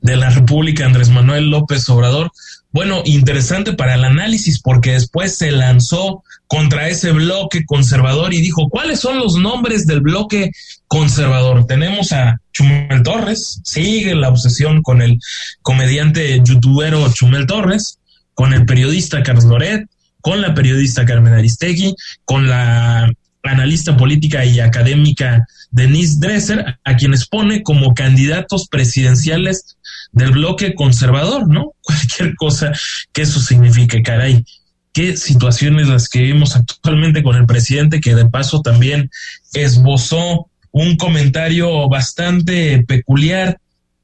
[0.00, 2.30] de la República, Andrés Manuel López Obrador.
[2.76, 8.68] Bueno, interesante para el análisis porque después se lanzó contra ese bloque conservador y dijo,
[8.68, 10.50] ¿cuáles son los nombres del bloque
[10.86, 11.66] conservador?
[11.66, 15.18] Tenemos a Chumel Torres, sigue la obsesión con el
[15.62, 17.98] comediante youtubero Chumel Torres,
[18.34, 19.88] con el periodista Carlos Loret,
[20.20, 21.94] con la periodista Carmen Aristegui,
[22.26, 23.10] con la
[23.42, 29.75] analista política y académica Denise Dresser, a quienes pone como candidatos presidenciales
[30.16, 31.74] del bloque conservador, ¿no?
[31.82, 32.72] Cualquier cosa
[33.12, 34.44] que eso signifique, caray.
[34.92, 39.10] Qué situaciones las que vimos actualmente con el presidente, que de paso también
[39.52, 43.58] esbozó un comentario bastante peculiar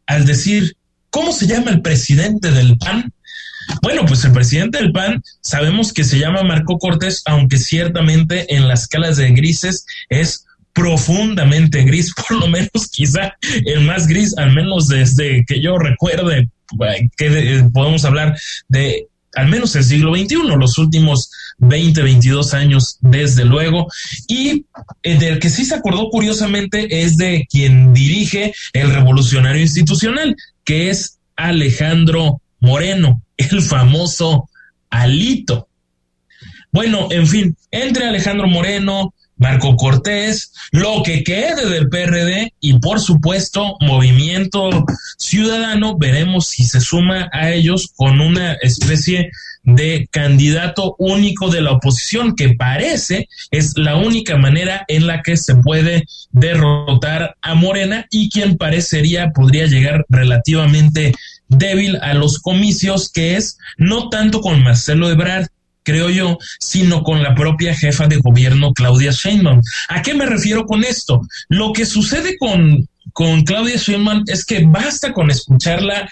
[0.07, 0.77] al decir,
[1.09, 3.11] ¿cómo se llama el presidente del PAN?
[3.81, 8.69] Bueno, pues el presidente del PAN sabemos que se llama Marco Cortés, aunque ciertamente en
[8.69, 14.53] las escalas de grises es profundamente gris, por lo menos quizá el más gris, al
[14.53, 16.49] menos desde que yo recuerde,
[17.17, 18.37] que eh, podemos hablar
[18.69, 23.87] de al menos el siglo XXI, los últimos 20, 22 años, desde luego.
[24.29, 24.67] Y
[25.03, 30.91] eh, del que sí se acordó curiosamente es de quien dirige el revolucionario institucional, que
[30.91, 34.49] es Alejandro Moreno, el famoso
[34.91, 35.69] Alito.
[36.71, 43.01] Bueno, en fin, entre Alejandro Moreno, Marco Cortés, lo que quede del PRD y por
[43.01, 44.71] supuesto Movimiento
[45.19, 49.33] Ciudadano, veremos si se suma a ellos con una especie
[49.65, 55.37] de candidato único de la oposición, que parece es la única manera en la que
[55.37, 61.15] se puede derrotar a Morena y quien parecería podría llegar relativamente
[61.49, 65.49] débil a los comicios, que es no tanto con Marcelo Ebrard,
[65.83, 69.61] creo yo, sino con la propia jefa de gobierno, Claudia Sheinbaum.
[69.89, 71.23] ¿A qué me refiero con esto?
[71.49, 76.09] Lo que sucede con, con Claudia Sheinbaum es que basta con escucharla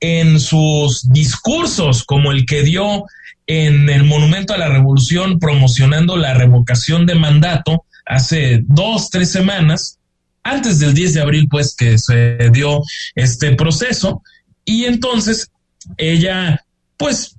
[0.00, 3.04] en sus discursos, como el que dio
[3.46, 9.98] en el Monumento a la Revolución promocionando la revocación de mandato hace dos, tres semanas,
[10.42, 12.82] antes del 10 de abril, pues que se dio
[13.14, 14.22] este proceso,
[14.64, 15.50] y entonces
[15.96, 16.64] ella,
[16.96, 17.36] pues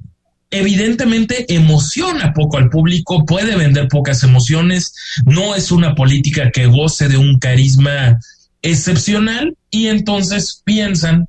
[0.51, 4.93] evidentemente emociona poco al público, puede vender pocas emociones,
[5.25, 8.19] no es una política que goce de un carisma
[8.61, 11.27] excepcional y entonces piensan,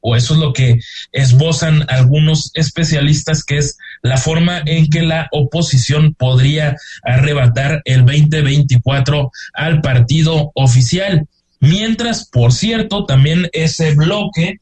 [0.00, 0.78] o eso es lo que
[1.12, 9.30] esbozan algunos especialistas, que es la forma en que la oposición podría arrebatar el 2024
[9.54, 11.26] al partido oficial.
[11.60, 14.60] Mientras, por cierto, también ese bloque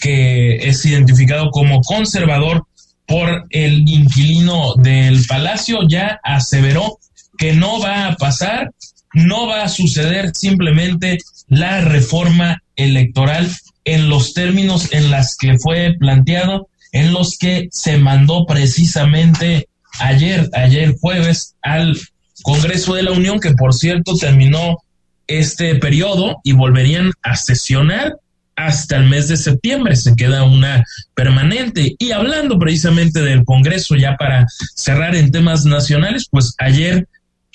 [0.00, 2.66] que es identificado como conservador
[3.06, 6.98] por el inquilino del palacio ya aseveró
[7.38, 8.72] que no va a pasar,
[9.14, 13.48] no va a suceder simplemente la reforma electoral
[13.84, 19.68] en los términos en las que fue planteado, en los que se mandó precisamente
[20.00, 21.96] ayer, ayer jueves, al
[22.42, 24.78] Congreso de la Unión, que por cierto terminó
[25.26, 28.18] este periodo y volverían a sesionar
[28.56, 31.94] hasta el mes de septiembre, se queda una permanente.
[31.98, 37.06] Y hablando precisamente del Congreso, ya para cerrar en temas nacionales, pues ayer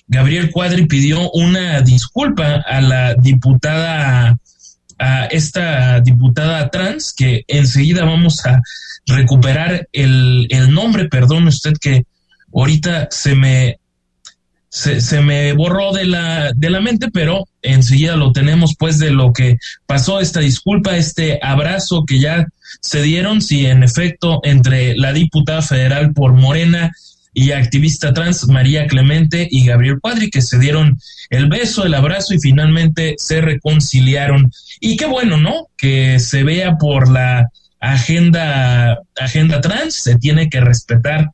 [0.08, 4.38] Gabriel Cuadri pidió una disculpa a la diputada,
[5.00, 8.62] a esta diputada trans, que enseguida vamos a
[9.08, 12.06] recuperar el, el nombre, perdone usted que
[12.54, 13.81] ahorita se me
[14.72, 19.12] se, se, me borró de la, de la mente, pero enseguida lo tenemos pues de
[19.12, 22.48] lo que pasó, esta disculpa, este abrazo que ya
[22.80, 26.94] se dieron, si en efecto entre la diputada federal por Morena
[27.34, 30.98] y activista trans María Clemente y Gabriel Cuadri, que se dieron
[31.30, 34.54] el beso, el abrazo y finalmente se reconciliaron.
[34.80, 35.68] Y qué bueno, ¿no?
[35.78, 37.50] Que se vea por la
[37.82, 41.32] agenda, agenda trans, se tiene que respetar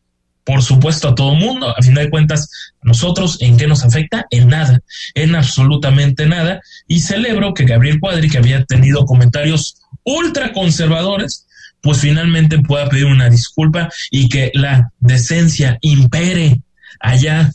[0.47, 2.49] por supuesto a todo mundo, a fin de cuentas,
[2.81, 4.79] nosotros en qué nos afecta, en nada,
[5.13, 11.47] en absolutamente nada, y celebro que Gabriel Cuadri, que había tenido comentarios ultra conservadores,
[11.81, 16.61] pues finalmente pueda pedir una disculpa y que la decencia impere
[17.01, 17.51] allá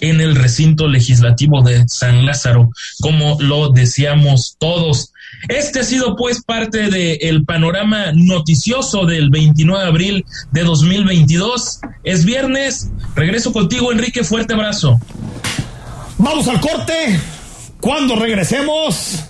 [0.00, 5.12] en el recinto legislativo de San Lázaro, como lo deseamos todos.
[5.48, 11.80] Este ha sido pues parte del panorama noticioso del 29 de abril de 2022.
[12.04, 12.90] Es viernes.
[13.14, 14.24] Regreso contigo, Enrique.
[14.24, 15.00] Fuerte abrazo.
[16.18, 17.20] Vamos al corte.
[17.80, 19.24] Cuando regresemos,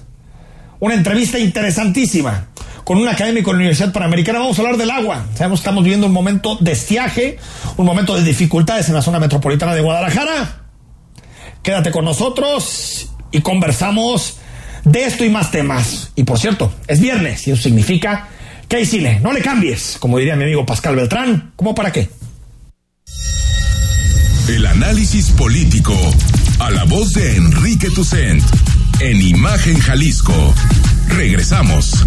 [0.79, 2.49] una entrevista interesantísima
[2.87, 4.39] con un académico de la Universidad Panamericana.
[4.39, 5.27] Vamos a hablar del agua.
[5.35, 7.37] Sabemos que estamos viviendo un momento de estiaje,
[7.77, 10.67] un momento de dificultades en la zona metropolitana de Guadalajara.
[11.65, 14.37] Quédate con nosotros y conversamos
[14.85, 16.13] de esto y más temas.
[16.15, 18.29] Y por cierto, es viernes y eso significa
[18.69, 19.19] que hay cine.
[19.19, 21.55] No le cambies, como diría mi amigo Pascal Beltrán.
[21.57, 22.09] ¿Cómo para qué?
[24.47, 25.93] El análisis político
[26.61, 28.45] a la voz de Enrique Tucent
[29.01, 30.55] en Imagen Jalisco.
[31.09, 32.05] Regresamos.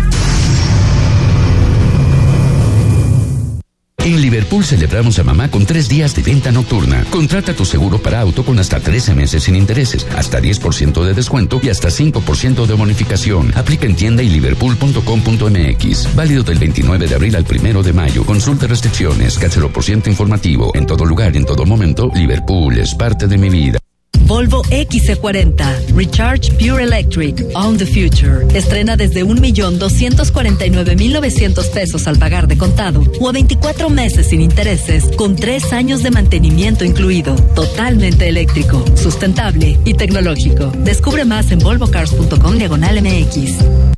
[4.10, 7.04] En Liverpool celebramos a mamá con tres días de venta nocturna.
[7.12, 11.60] Contrata tu seguro para auto con hasta 13 meses sin intereses, hasta 10% de descuento
[11.62, 13.52] y hasta 5% de bonificación.
[13.56, 16.16] Aplica en tienda y liverpool.com.mx.
[16.16, 18.26] Válido del 29 de abril al 1 de mayo.
[18.26, 19.38] Consulta restricciones,
[19.72, 20.72] por ciento informativo.
[20.74, 23.79] En todo lugar, en todo momento, Liverpool es parte de mi vida.
[24.30, 28.46] Volvo XC40 Recharge Pure Electric On the Future.
[28.56, 35.36] Estrena desde 1.249.900 pesos al pagar de contado o a 24 meses sin intereses con
[35.36, 37.36] 3 años de mantenimiento incluido.
[37.56, 40.72] Totalmente eléctrico, sustentable y tecnológico.
[40.78, 43.98] Descubre más en volvocars.com diagonal MX.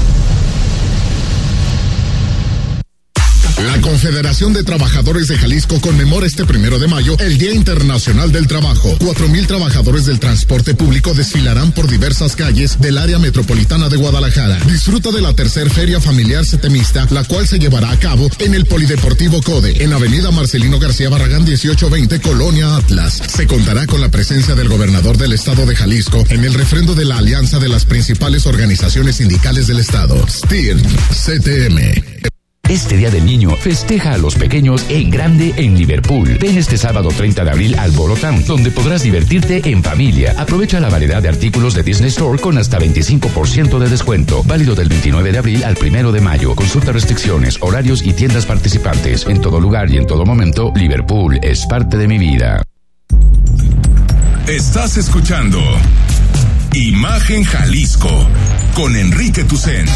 [3.67, 8.47] La Confederación de Trabajadores de Jalisco conmemora este primero de mayo el Día Internacional del
[8.47, 8.95] Trabajo.
[8.99, 14.57] Cuatro mil trabajadores del transporte público desfilarán por diversas calles del área metropolitana de Guadalajara.
[14.65, 18.65] Disfruta de la tercer Feria Familiar Setemista, la cual se llevará a cabo en el
[18.65, 23.21] Polideportivo Code, en Avenida Marcelino García Barragán 1820, Colonia Atlas.
[23.27, 27.05] Se contará con la presencia del gobernador del estado de Jalisco en el refrendo de
[27.05, 32.31] la alianza de las principales organizaciones sindicales del estado, STIRN, CTM.
[32.71, 36.37] Este Día del Niño festeja a los pequeños en grande en Liverpool.
[36.39, 40.35] Ven este sábado 30 de abril al Bolotán, donde podrás divertirte en familia.
[40.37, 44.41] Aprovecha la variedad de artículos de Disney Store con hasta 25% de descuento.
[44.45, 46.55] Válido del 29 de abril al 1 de mayo.
[46.55, 49.25] Consulta restricciones, horarios y tiendas participantes.
[49.27, 52.63] En todo lugar y en todo momento, Liverpool es parte de mi vida.
[54.47, 55.59] Estás escuchando
[56.73, 58.29] Imagen Jalisco
[58.75, 59.87] con Enrique Tucen.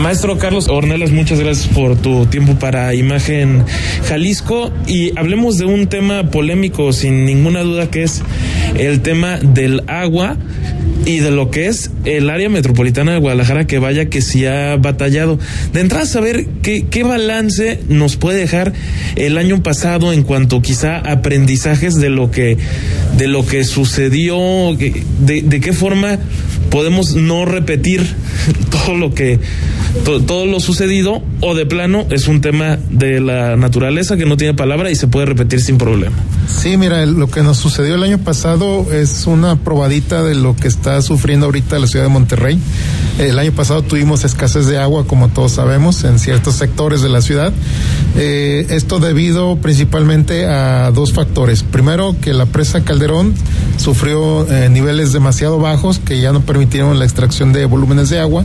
[0.00, 3.64] Maestro Carlos Ornelas, muchas gracias por tu tiempo para Imagen
[4.08, 4.70] Jalisco.
[4.86, 8.22] Y hablemos de un tema polémico sin ninguna duda que es
[8.76, 10.36] el tema del agua
[11.06, 14.76] y de lo que es el área metropolitana de Guadalajara que vaya que sí ha
[14.76, 15.38] batallado.
[15.72, 18.72] De entrada saber qué, qué balance nos puede dejar
[19.16, 22.56] el año pasado en cuanto quizá aprendizajes de lo que
[23.16, 24.38] de lo que sucedió,
[24.76, 26.18] de, de qué forma
[26.70, 28.04] podemos no repetir
[28.70, 29.38] todo lo que
[30.04, 34.54] todo lo sucedido o de plano es un tema de la naturaleza que no tiene
[34.54, 36.16] palabra y se puede repetir sin problema.
[36.46, 40.68] Sí, mira, lo que nos sucedió el año pasado es una probadita de lo que
[40.68, 42.58] está sufriendo ahorita la ciudad de Monterrey.
[43.18, 47.22] El año pasado tuvimos escasez de agua, como todos sabemos, en ciertos sectores de la
[47.22, 47.52] ciudad.
[48.16, 51.62] Eh, esto debido principalmente a dos factores.
[51.62, 53.34] Primero, que la presa Calderón
[53.76, 58.44] sufrió eh, niveles demasiado bajos que ya no permitieron la extracción de volúmenes de agua.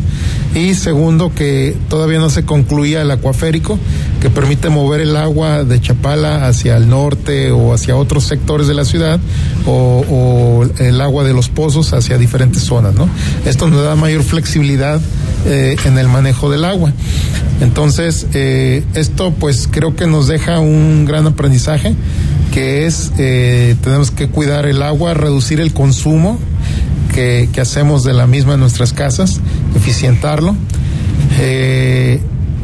[0.56, 3.78] Y segundo, que todavía no se concluía el acuaférico,
[4.22, 8.74] que permite mover el agua de Chapala hacia el norte o hacia otros sectores de
[8.74, 9.20] la ciudad,
[9.68, 13.08] o, el agua de los pozos hacia diferentes zonas, ¿no?
[13.46, 15.00] Esto nos da mayor flexibilidad
[15.46, 16.94] eh, en el manejo del agua.
[17.62, 21.94] Entonces, eh, esto pues creo que nos deja un gran aprendizaje,
[22.54, 26.40] que es, eh, tenemos que cuidar el agua, reducir el consumo
[27.14, 29.42] que, hacemos de la misma en nuestras casas,
[29.76, 30.56] eficientarlo.
[31.40, 32.22] Eh,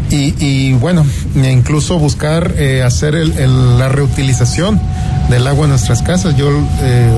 [0.10, 1.06] y, y, bueno,
[1.36, 4.80] incluso buscar eh, hacer el, el, la reutilización
[5.30, 6.38] del agua en nuestras casas.
[6.38, 6.50] Yo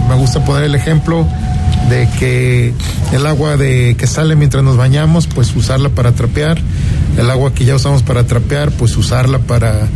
[0.10, 1.28] me gusta poner el ejemplo
[1.90, 2.74] de que
[3.14, 6.60] el agua de que sale mientras nos bañamos, pues usarla para trapear,
[7.18, 9.88] el agua que ya usamos para trapear, pues usarla para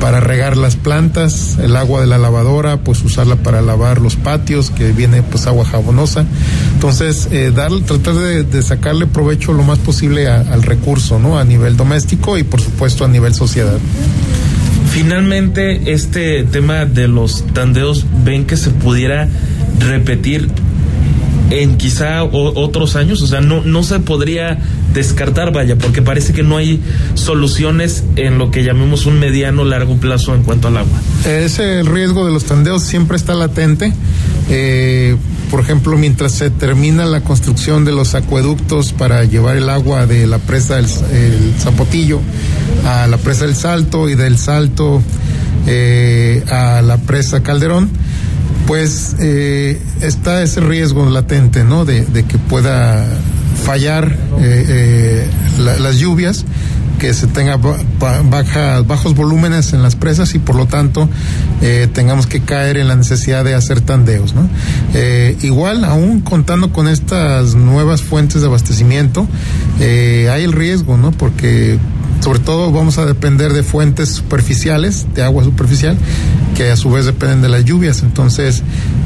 [0.00, 4.70] para regar las plantas, el agua de la lavadora, pues usarla para lavar los patios,
[4.70, 6.26] que viene pues agua jabonosa.
[6.74, 11.38] Entonces, eh, dar, tratar de, de, sacarle provecho lo más posible al recurso, ¿no?
[11.38, 13.78] A nivel doméstico y por supuesto a nivel sociedad.
[14.90, 19.28] Finalmente, este tema de los tandeos, ¿ven que se pudiera
[19.80, 20.50] repetir
[21.62, 24.58] en quizá o, otros años, o sea, no, no se podría
[24.92, 26.80] descartar, vaya, porque parece que no hay
[27.14, 31.00] soluciones en lo que llamemos un mediano largo plazo en cuanto al agua.
[31.24, 33.92] Ese riesgo de los tandeos siempre está latente.
[34.50, 35.16] Eh,
[35.50, 40.26] por ejemplo, mientras se termina la construcción de los acueductos para llevar el agua de
[40.26, 42.20] la presa del el Zapotillo
[42.86, 45.02] a la presa del Salto y del Salto
[45.66, 47.88] eh, a la presa Calderón,
[48.66, 51.84] pues eh, está ese riesgo latente, ¿no?
[51.84, 53.06] De, que pueda
[53.64, 56.44] fallar eh, eh, la, las lluvias,
[56.98, 61.08] que se tenga baja, bajos volúmenes en las presas y por lo tanto
[61.60, 64.48] eh, tengamos que caer en la necesidad de hacer tandeos, ¿no?
[65.42, 69.26] igual, aún contando con estas nuevas fuentes de abastecimiento,
[69.80, 71.10] hay el riesgo, ¿no?
[71.10, 71.78] Porque
[72.20, 75.98] sobre todo vamos a depender de fuentes superficiales, de agua superficial,
[76.54, 78.02] que a su vez dependen de las lluvias.
[78.02, 78.62] Entonces,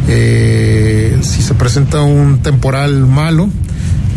[0.08, 3.48] eh, si se presenta un temporal malo,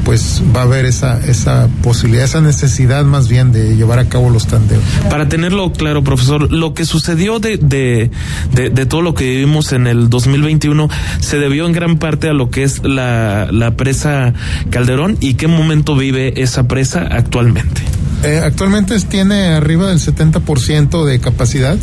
[0.03, 4.29] pues va a haber esa, esa posibilidad, esa necesidad más bien de llevar a cabo
[4.29, 4.83] los tandeos.
[5.09, 8.11] Para tenerlo claro, profesor, lo que sucedió de, de,
[8.53, 12.33] de, de, todo lo que vivimos en el 2021 se debió en gran parte a
[12.33, 14.33] lo que es la, la presa
[14.69, 17.81] Calderón y qué momento vive esa presa actualmente.
[18.23, 21.77] Eh, actualmente tiene arriba del 70% de capacidad.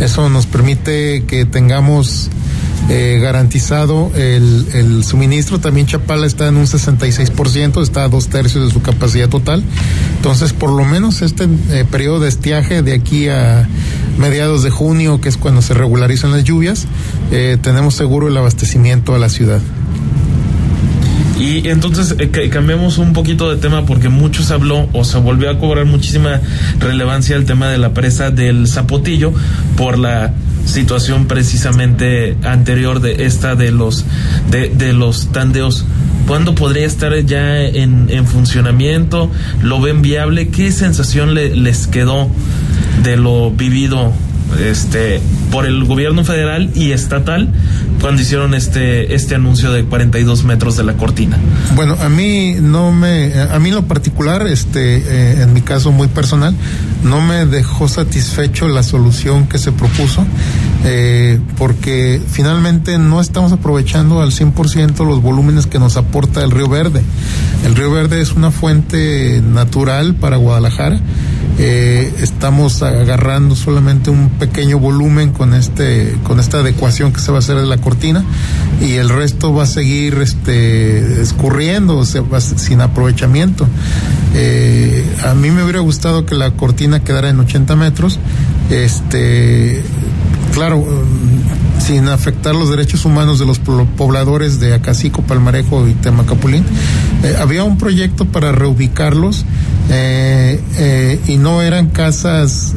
[0.00, 2.30] Eso nos permite que tengamos
[2.88, 5.60] eh, garantizado el, suministro.
[5.60, 9.62] También Chapala está en un 66%, está a dos tercios de su capacidad total.
[10.16, 13.68] Entonces, por lo menos este eh, periodo de estiaje de aquí a
[14.18, 16.86] mediados de junio, que es cuando se regularizan las lluvias,
[17.62, 19.60] tenemos seguro el abastecimiento a la ciudad.
[21.44, 25.58] Y entonces eh, cambiamos un poquito de tema porque muchos habló o se volvió a
[25.58, 26.40] cobrar muchísima
[26.78, 29.30] relevancia el tema de la presa del Zapotillo
[29.76, 30.32] por la
[30.64, 34.06] situación precisamente anterior de esta de los
[34.50, 35.84] de los tandeos
[36.26, 39.30] ¿Cuándo podría estar ya en, en, funcionamiento?
[39.62, 40.48] ¿Lo ven viable?
[40.48, 42.30] ¿Qué sensación le, les quedó
[43.02, 44.10] de lo vivido
[44.58, 47.48] este por el gobierno federal y estatal
[48.00, 51.38] cuando hicieron este este anuncio de 42 metros de la cortina.
[51.74, 56.08] Bueno, a mí no me a mí lo particular este eh, en mi caso muy
[56.08, 56.54] personal
[57.02, 60.24] no me dejó satisfecho la solución que se propuso
[60.84, 66.68] eh, porque finalmente no estamos aprovechando al 100% los volúmenes que nos aporta el Río
[66.68, 67.02] Verde.
[67.64, 71.00] El Río Verde es una fuente natural para Guadalajara
[71.58, 77.38] eh, estamos agarrando solamente un pequeño volumen con este con esta adecuación que se va
[77.38, 78.24] a hacer de la cortina
[78.80, 83.68] y el resto va a seguir este escurriendo sin aprovechamiento.
[84.34, 88.18] Eh, a mí me hubiera gustado que la cortina quedara en 80 metros
[88.70, 89.82] este
[90.52, 90.84] claro
[91.84, 96.64] sin afectar los derechos humanos de los pobladores de Acacico, Palmarejo y Temacapulín.
[97.22, 99.44] Eh, había un proyecto para reubicarlos
[99.90, 102.74] eh, eh, y no eran casas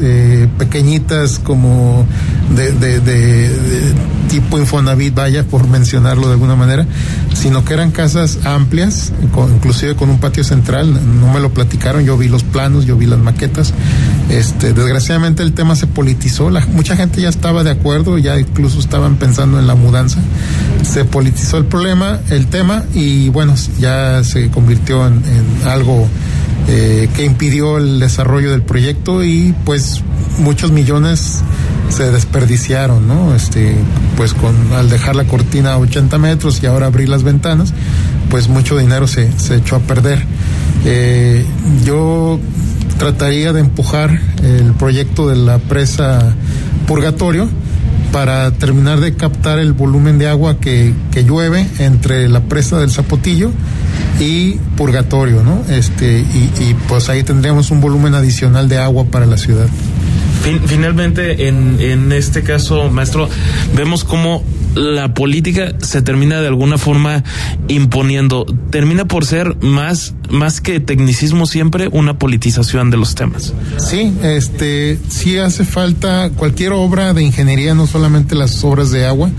[0.58, 2.06] pequeñitas como
[2.54, 3.94] de, de,
[4.30, 6.86] tipo Infonavit, vaya por mencionarlo de alguna manera,
[7.34, 9.14] sino que eran casas amplias,
[9.56, 10.94] inclusive con un patio central.
[11.20, 13.74] No me lo platicaron, yo vi los planos, yo vi las maquetas.
[14.30, 18.80] Este, desgraciadamente el tema se politizó, la, mucha gente ya estaba de acuerdo, ya incluso
[18.98, 20.20] estaban pensando en la mudanza.
[20.82, 25.22] Se politizó el problema, el tema, y bueno, ya se convirtió en,
[25.66, 26.08] algo
[26.68, 30.02] eh, que impidió el desarrollo del proyecto y pues
[30.40, 31.44] muchos millones
[31.90, 33.36] se desperdiciaron, ¿no?
[33.36, 33.76] Este,
[34.18, 37.74] pues con al dejar la cortina a 80 metros y ahora abrir las ventanas,
[38.32, 40.26] pues mucho dinero se, se echó a perder.
[40.86, 41.46] Eh,
[41.86, 42.40] yo
[42.98, 46.34] trataría de empujar el proyecto de la presa
[46.88, 47.48] Purgatorio
[48.12, 52.92] para terminar de captar el volumen de agua que, que llueve entre la presa del
[52.92, 53.52] Zapotillo
[54.20, 55.64] y Purgatorio, ¿no?
[55.70, 59.68] Este, y, y pues ahí tendríamos un volumen adicional de agua para la ciudad
[60.66, 63.30] finalmente, en, en este caso, maestro,
[63.76, 64.44] vemos cómo
[64.78, 67.24] la política se termina de alguna forma
[67.68, 73.54] imponiendo, termina por ser más, más que tecnicismo siempre una politización de los temas.
[73.78, 79.32] Sí, este, sí hace falta cualquier obra de ingeniería, no solamente las obras de agua,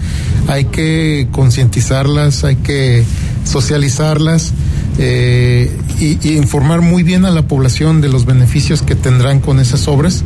[0.49, 3.05] hay que concientizarlas, hay que
[3.45, 4.53] socializarlas
[4.99, 5.70] eh,
[6.01, 10.24] y, informar muy bien a la población de los beneficios que tendrán con esas obras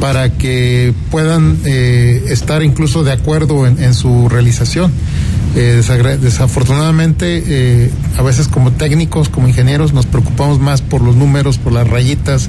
[0.00, 4.92] para que puedan eh, estar incluso de acuerdo en, su realización.
[5.56, 5.82] Eh,
[6.20, 11.72] desafortunadamente, eh, a veces como técnicos, como ingenieros, nos preocupamos más por los números, por
[11.72, 12.48] las rayitas,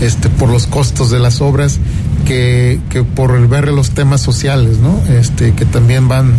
[0.00, 1.78] este, por los costos de las obras,
[2.24, 5.00] que, que por ver los temas sociales, ¿no?
[5.08, 6.34] Este, que también van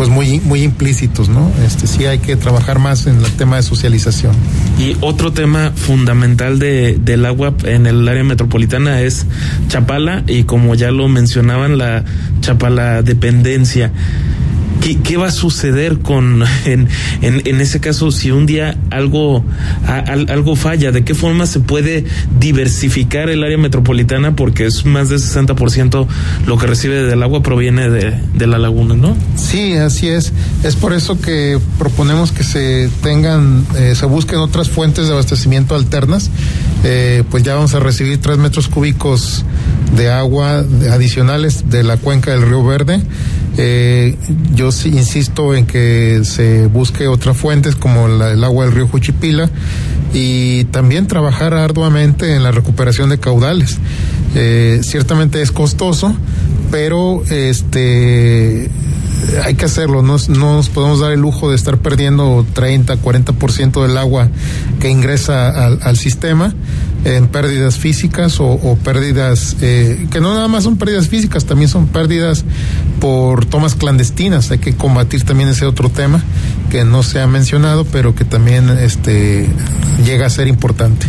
[0.00, 1.52] pues muy, muy implícitos, ¿no?
[1.62, 4.34] Este sí hay que trabajar más en el tema de socialización.
[4.78, 9.26] Y otro tema fundamental de, del agua en el área metropolitana es
[9.68, 12.02] Chapala y como ya lo mencionaban, la
[12.40, 13.92] Chapala dependencia.
[14.80, 16.88] ¿Qué, va a suceder con en,
[17.20, 19.44] en, ese caso si un día algo
[19.86, 20.90] algo falla?
[20.90, 22.04] ¿De qué forma se puede
[22.38, 24.34] diversificar el área metropolitana?
[24.34, 26.06] Porque es más del 60%
[26.46, 29.16] lo que recibe del agua proviene de, de, la laguna, ¿no?
[29.36, 30.32] Sí, así es.
[30.64, 35.74] Es por eso que proponemos que se tengan, eh, se busquen otras fuentes de abastecimiento
[35.74, 36.30] alternas.
[36.84, 39.44] Eh, pues ya vamos a recibir tres metros cúbicos
[39.94, 43.02] de agua adicionales de la cuenca del Río Verde.
[43.62, 44.16] Eh,
[44.54, 49.50] yo sí insisto en que se busque otras fuentes como el agua del río Juchipila
[50.14, 53.76] y también trabajar arduamente en la recuperación de caudales.
[54.34, 56.14] Eh, ciertamente es costoso,
[56.70, 58.70] pero este
[59.44, 63.96] hay que hacerlo, no, nos podemos dar el lujo de estar perdiendo 30, 40% del
[63.96, 64.28] agua
[64.80, 66.54] que ingresa al, sistema
[67.04, 71.86] en pérdidas físicas o, pérdidas eh, que no nada más son pérdidas físicas, también son
[71.86, 72.44] pérdidas
[73.00, 74.50] por tomas clandestinas.
[74.50, 76.22] Hay que combatir también ese otro tema
[76.70, 79.48] que no se ha mencionado, pero que también este
[80.04, 81.06] llega a ser importante.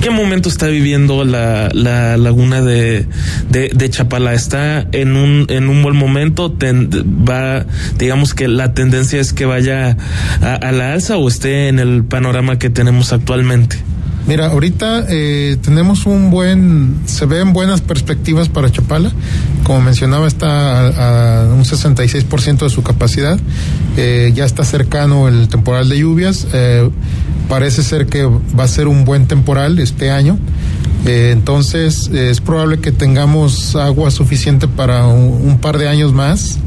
[0.00, 3.06] ¿Qué momento está viviendo la, la laguna de,
[3.50, 4.34] de, Chapala?
[4.34, 6.54] ¿Está en un, en un buen momento?
[7.28, 7.66] va,
[7.98, 9.96] digamos que la tendencia es que vaya
[10.42, 13.78] a, la alza o esté en el panorama que tenemos actualmente?
[14.26, 19.12] Mira, ahorita eh, tenemos un buen, se ven buenas perspectivas para Chapala.
[19.62, 23.38] como mencionaba, está a, un 66% de su capacidad.
[23.96, 26.46] Eh, ya está cercano el temporal de lluvias.
[26.52, 26.90] Eh,
[27.48, 30.38] parece ser que va a ser un buen temporal este año.
[31.06, 36.58] Eh, entonces es probable que tengamos agua suficiente para un, par de años más,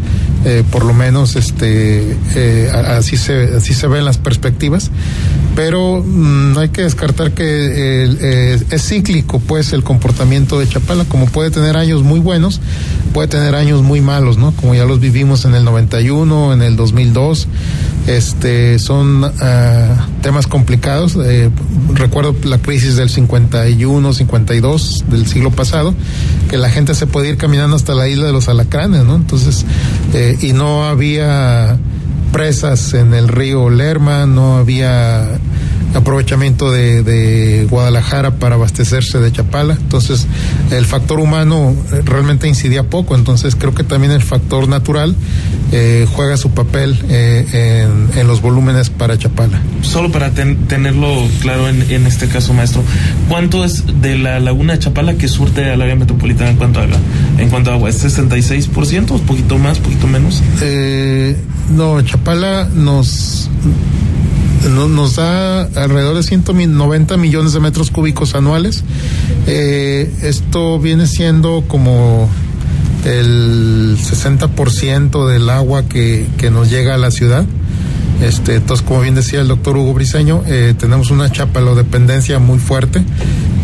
[0.45, 4.91] eh, por lo menos este eh, así se así se ven las perspectivas,
[5.55, 11.25] pero no mm, hay que descartar que es cíclico pues el comportamiento de Chapala, como
[11.25, 12.61] puede tener años muy buenos,
[13.13, 14.51] puede tener años muy malos, ¿no?
[14.51, 17.47] Como ya los vivimos en el 91, en el 2002
[18.07, 21.17] este, son ah, temas complicados.
[21.23, 21.49] Eh,
[21.93, 25.93] recuerdo la crisis del 51, 52 del siglo pasado,
[26.49, 29.15] que la gente se podía ir caminando hasta la isla de los alacranes, ¿no?
[29.15, 29.65] Entonces,
[30.13, 31.77] eh, y no había
[32.31, 35.39] presas en el río Lerma, no había
[35.93, 39.73] aprovechamiento de, de, Guadalajara para abastecerse de Chapala.
[39.73, 40.27] Entonces,
[40.71, 43.15] el factor humano eh, realmente incidía poco.
[43.15, 45.15] Entonces, creo que también el factor natural
[45.71, 49.61] eh, juega su papel eh, en, los volúmenes para Chapala.
[49.81, 52.83] Solo para tenerlo claro en, en, este caso, maestro,
[53.27, 56.83] ¿cuánto es de la laguna de Chapala que surte al área metropolitana en cuanto a
[56.83, 56.97] agua?
[57.37, 59.11] En cuanto a agua, ¿es 66%?
[59.11, 60.41] ¿Un poquito más, poquito menos?
[61.71, 63.49] no, Chapala nos
[64.67, 68.83] nos da alrededor de 190 millones de metros cúbicos anuales.
[69.47, 72.29] Eh, esto viene siendo como
[73.05, 77.45] el 60% del agua que, que nos llega a la ciudad.
[78.21, 83.01] Este, entonces, como bien decía el doctor Hugo Briseño, eh, tenemos una chapalodependencia muy fuerte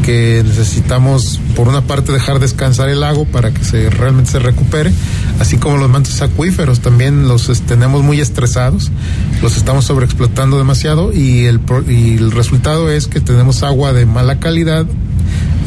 [0.05, 4.91] que necesitamos, por una parte, dejar descansar el lago para que se realmente se recupere,
[5.39, 8.91] así como los mantos acuíferos también los tenemos muy estresados,
[9.41, 14.39] los estamos sobreexplotando demasiado y el, y el resultado es que tenemos agua de mala
[14.39, 14.85] calidad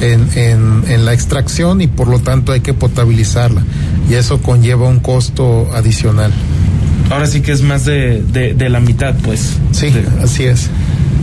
[0.01, 3.65] en, en, en, la extracción y por lo tanto hay que potabilizarla
[4.09, 6.33] y eso conlleva un costo adicional.
[7.11, 9.57] Ahora sí que es más de, de, la mitad, pues.
[9.73, 9.93] Sí,
[10.23, 10.69] así es.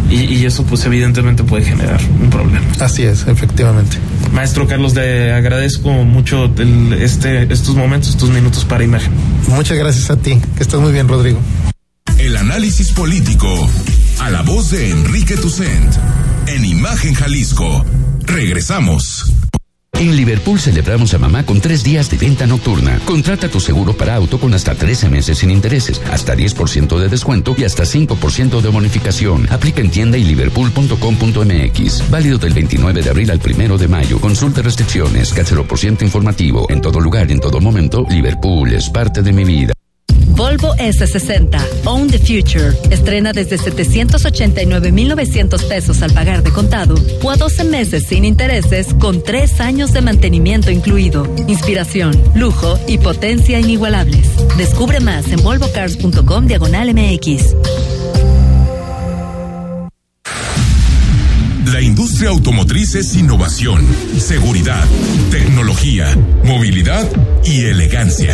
[0.10, 2.66] Y, eso pues evidentemente puede generar un problema.
[2.80, 3.98] Así es, efectivamente.
[4.32, 6.54] Maestro Carlos, le agradezco mucho
[7.00, 9.12] este, estos momentos, estos minutos para imagen.
[9.48, 11.40] Muchas gracias a ti, que estás muy bien, Rodrigo.
[12.20, 13.70] El análisis político
[14.20, 15.94] a la voz de Enrique Tucent
[16.48, 17.86] en Imagen Jalisco.
[18.26, 19.32] Regresamos.
[19.98, 23.00] En Liverpool celebramos a mamá con tres días de venta nocturna.
[23.06, 27.56] Contrata tu seguro para auto con hasta 13 meses sin intereses, hasta 10% de descuento
[27.58, 29.48] y hasta 5% de bonificación.
[29.50, 32.10] Aplica en tienda y liverpool.com.mx.
[32.10, 34.20] Válido del 29 de abril al 1 de mayo.
[34.20, 35.34] Consulta restricciones,
[35.68, 36.68] por ciento informativo.
[36.70, 39.74] En todo lugar en todo momento, Liverpool es parte de mi vida.
[40.36, 42.74] Volvo S60, Own the Future.
[42.92, 49.24] Estrena desde 789,900 pesos al pagar de contado o a 12 meses sin intereses con
[49.24, 51.26] 3 años de mantenimiento incluido.
[51.48, 54.28] Inspiración, lujo y potencia inigualables.
[54.58, 57.56] Descubre más en volvocars.com diagonal MX.
[61.72, 63.86] La industria automotriz es innovación,
[64.18, 64.84] seguridad,
[65.30, 67.08] tecnología, movilidad
[67.44, 68.34] y elegancia.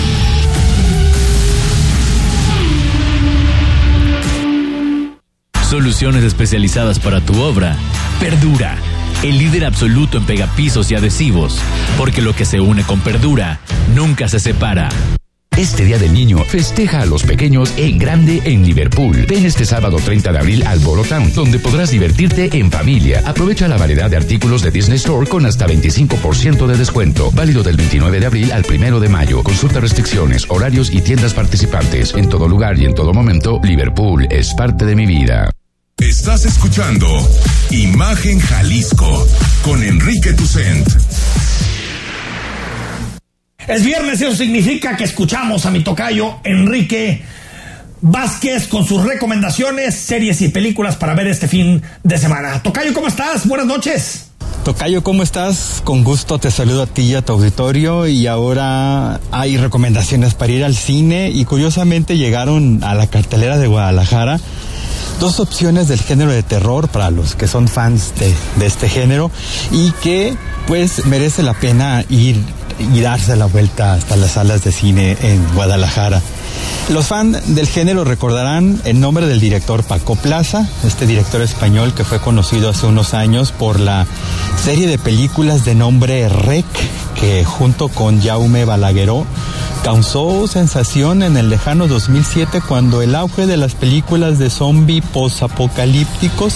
[5.71, 7.77] Soluciones especializadas para tu obra.
[8.19, 8.75] Perdura,
[9.23, 11.57] el líder absoluto en pegapisos y adhesivos,
[11.97, 13.61] porque lo que se une con Perdura
[13.95, 14.89] nunca se separa.
[15.55, 19.25] Este Día del Niño festeja a los pequeños en grande en Liverpool.
[19.29, 23.23] Ven este sábado 30 de abril al Borotown, donde podrás divertirte en familia.
[23.25, 27.31] Aprovecha la variedad de artículos de Disney Store con hasta 25% de descuento.
[27.31, 29.41] Válido del 29 de abril al 1 de mayo.
[29.41, 32.13] Consulta restricciones, horarios y tiendas participantes.
[32.13, 35.49] En todo lugar y en todo momento, Liverpool es parte de mi vida.
[36.01, 37.07] Estás escuchando
[37.69, 39.27] Imagen Jalisco
[39.63, 40.87] con Enrique Tucent.
[43.67, 47.23] Es viernes y eso significa que escuchamos a mi tocayo Enrique
[48.01, 52.63] Vázquez con sus recomendaciones, series y películas para ver este fin de semana.
[52.63, 53.47] Tocayo, ¿cómo estás?
[53.47, 54.31] Buenas noches.
[54.65, 55.81] Tocayo, ¿cómo estás?
[55.83, 60.51] Con gusto te saludo a ti y a tu auditorio y ahora hay recomendaciones para
[60.51, 64.39] ir al cine y curiosamente llegaron a la cartelera de Guadalajara
[65.21, 69.29] dos opciones del género de terror para los que son fans de, este género
[69.69, 72.43] y que pues merece la pena ir
[72.79, 76.19] y darse la vuelta hasta las salas de cine en Guadalajara.
[76.89, 82.03] Los fans del género recordarán el nombre del director Paco Plaza, este director español que
[82.03, 84.07] fue conocido hace unos años por la
[84.61, 86.65] serie de películas de nombre Rec,
[87.19, 89.27] que junto con Jaume Balagueró
[89.83, 96.55] causó sensación en el lejano 2007 cuando el auge de las películas de zombie posapocalípticos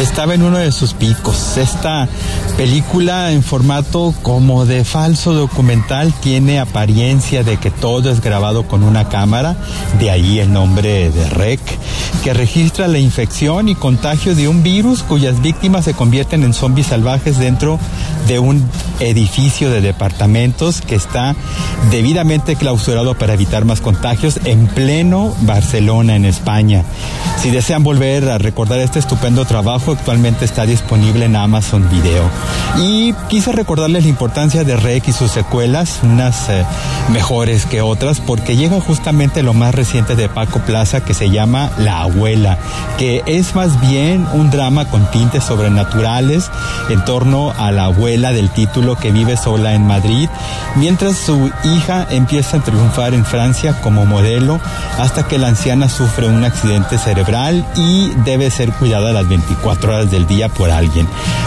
[0.00, 1.56] estaba en uno de sus picos.
[1.56, 2.08] Esta
[2.56, 8.82] película en formato como de falso documental tiene apariencia de que todo es grabado con
[8.82, 9.56] una cámara,
[10.00, 11.60] de ahí el nombre de REC,
[12.24, 16.88] que registra la infección y contagio de un virus cuyas víctimas se convierten en zombies
[16.88, 17.78] salvajes dentro
[18.26, 18.68] de un
[19.00, 21.36] edificio de departamentos que está
[21.90, 26.82] debidamente clausurado para evitar más contagios en pleno Barcelona, en España.
[27.42, 32.22] Si desean volver a recordar este estupendo trabajo, actualmente está disponible en Amazon Video.
[32.78, 36.64] Y quise recordarles la importancia de REC y sus secuelas, unas eh,
[37.12, 41.70] mejores que otras, porque llega justamente lo más reciente de Paco Plaza que se llama
[41.76, 42.56] La Abuela,
[42.96, 46.50] que es más bien un drama con tintes sobrenaturales
[46.88, 50.30] en torno a la abuela del título que vive sola en Madrid,
[50.76, 54.60] mientras su hija empieza a triunfar en Francia como modelo
[54.98, 60.10] hasta que la anciana sufre un accidente cerebral y debe ser cuidada las 24 horas
[60.10, 61.06] del día por alguien.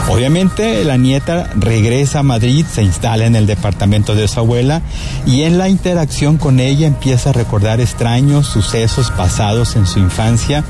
[0.09, 4.81] Obviamente la nieta regresa a Madrid, se instala en el departamento de su abuela
[5.25, 10.63] y en la interacción con ella empieza a recordar extraños sucesos pasados en su infancia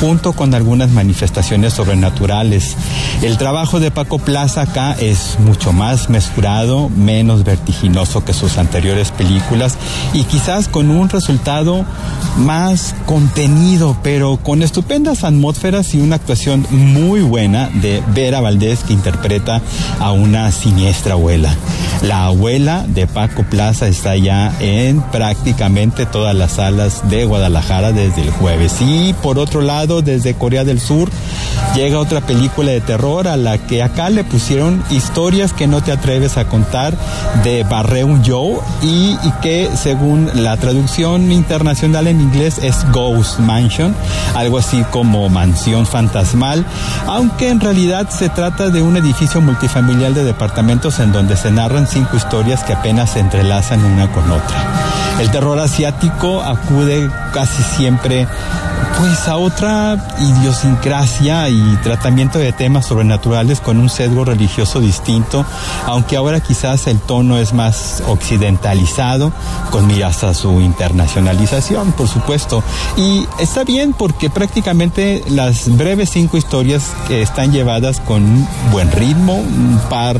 [0.00, 2.76] junto con algunas manifestaciones sobrenaturales.
[3.22, 9.10] El trabajo de Paco Plaza acá es mucho más mesurado, menos vertiginoso que sus anteriores
[9.10, 9.77] películas
[10.12, 11.84] y quizás con un resultado
[12.38, 18.92] más contenido, pero con estupendas atmósferas y una actuación muy buena de Vera Valdés que
[18.92, 19.60] interpreta
[19.98, 21.54] a una siniestra abuela.
[22.02, 28.22] La abuela de Paco Plaza está ya en prácticamente todas las salas de Guadalajara desde
[28.22, 28.76] el jueves.
[28.80, 31.10] Y por otro lado, desde Corea del Sur
[31.74, 35.92] llega otra película de terror a la que acá le pusieron historias que no te
[35.92, 36.96] atreves a contar
[37.42, 43.94] de Barreun Joe y, y que según la traducción internacional en inglés es Ghost Mansion,
[44.34, 46.64] algo así como mansión fantasmal,
[47.06, 51.86] aunque en realidad se trata de un edificio multifamiliar de departamentos en donde se narran
[51.86, 55.07] cinco historias que apenas se entrelazan una con otra.
[55.18, 58.26] El terror asiático acude casi siempre
[58.98, 65.44] pues a otra idiosincrasia y tratamiento de temas sobrenaturales con un sesgo religioso distinto,
[65.86, 69.32] aunque ahora quizás el tono es más occidentalizado,
[69.70, 72.64] con miras a su internacionalización, por supuesto.
[72.96, 79.80] Y está bien porque prácticamente las breves cinco historias están llevadas con buen ritmo, un
[79.88, 80.18] par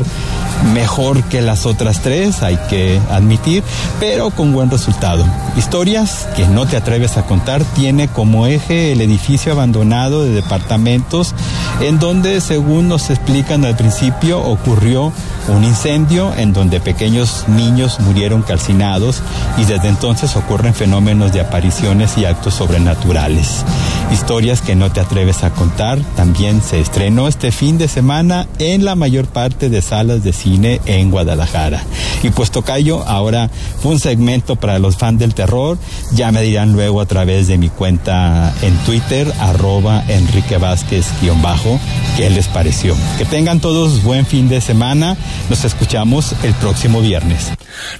[0.72, 3.62] mejor que las otras tres, hay que admitir,
[4.00, 5.24] pero con buen resultado.
[5.56, 11.34] Historias que no te atreves a contar tiene como eje el edificio abandonado de departamentos
[11.80, 15.12] en donde, según nos explican al principio, ocurrió
[15.48, 19.22] un incendio en donde pequeños niños murieron calcinados
[19.56, 23.64] y desde entonces ocurren fenómenos de apariciones y actos sobrenaturales.
[24.12, 28.84] Historias que no te atreves a contar también se estrenó este fin de semana en
[28.84, 31.82] la mayor parte de salas de cine en Guadalajara.
[32.22, 33.50] Y pues Tocayo, ahora
[33.84, 35.78] un segmento para los fans del terror,
[36.12, 41.06] ya me dirán luego a través de mi cuenta en Twitter, arroba Enrique Vázquez
[41.42, 41.78] bajo,
[42.16, 42.96] qué les pareció.
[43.18, 45.16] Que tengan todos buen fin de semana.
[45.50, 47.52] Nos escuchamos el próximo viernes.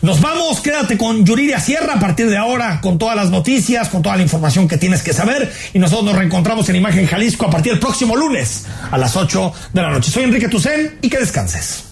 [0.02, 4.02] Nos vamos, quédate con Yuridia Sierra a partir de ahora con todas las noticias, con
[4.02, 7.50] toda la información que tienes que saber y nosotros nos reencontramos en Imagen Jalisco a
[7.50, 10.10] partir del próximo lunes a las 8 de la noche.
[10.10, 11.84] Soy Enrique Tucen y que descanses.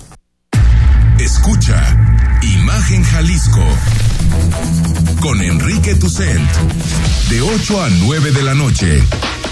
[1.18, 1.80] Escucha
[2.42, 3.64] Imagen Jalisco
[5.20, 6.50] con Enrique Tucent
[7.30, 9.02] de 8 a 9 de la noche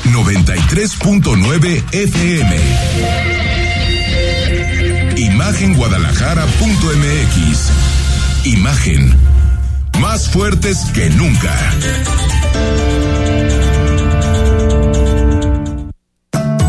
[0.04, 2.56] 93.9 FM
[5.16, 7.70] Imagenguadalajara.mx
[8.44, 9.16] Imagen
[10.00, 11.54] más fuertes que nunca.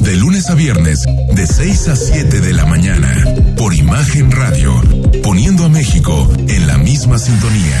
[0.00, 3.24] De lunes a viernes, de 6 a 7 de la mañana,
[3.56, 4.74] por Imagen Radio,
[5.22, 7.80] poniendo a México en la misma sintonía.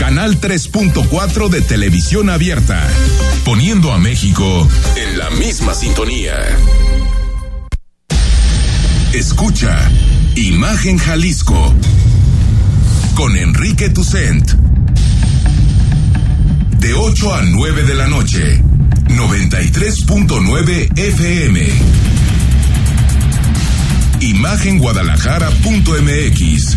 [0.00, 2.88] canal 3.4 de televisión abierta,
[3.44, 6.36] poniendo a México en la misma sintonía.
[9.12, 9.90] Escucha
[10.36, 11.74] Imagen Jalisco
[13.14, 14.52] con Enrique Tucent.
[16.78, 18.62] De 8 a 9 de la noche,
[19.04, 21.68] 93.9 FM.
[24.20, 26.76] Imagenguadalajara.mx.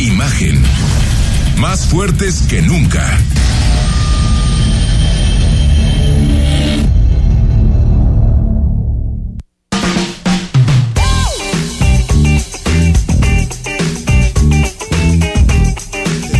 [0.00, 0.60] Imagen
[1.60, 3.18] más fuertes que nunca.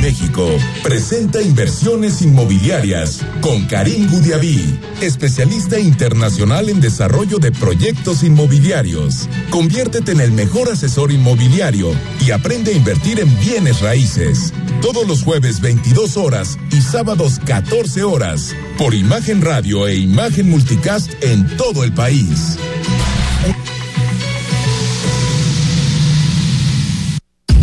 [0.01, 0.49] México
[0.83, 9.29] presenta Inversiones Inmobiliarias con Karim Gudiaví, especialista internacional en desarrollo de proyectos inmobiliarios.
[9.51, 14.53] Conviértete en el mejor asesor inmobiliario y aprende a invertir en bienes raíces.
[14.81, 21.11] Todos los jueves 22 horas y sábados 14 horas por Imagen Radio e Imagen Multicast
[21.23, 22.57] en todo el país.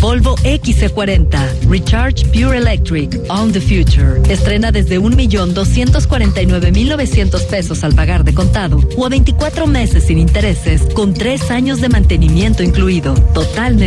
[0.00, 4.22] Volvo XC40 Recharge Pure Electric On the Future.
[4.28, 11.14] Estrena desde 1.249.900 pesos al pagar de contado o a 24 meses sin intereses con
[11.14, 13.14] 3 años de mantenimiento incluido.
[13.34, 13.68] Totalmente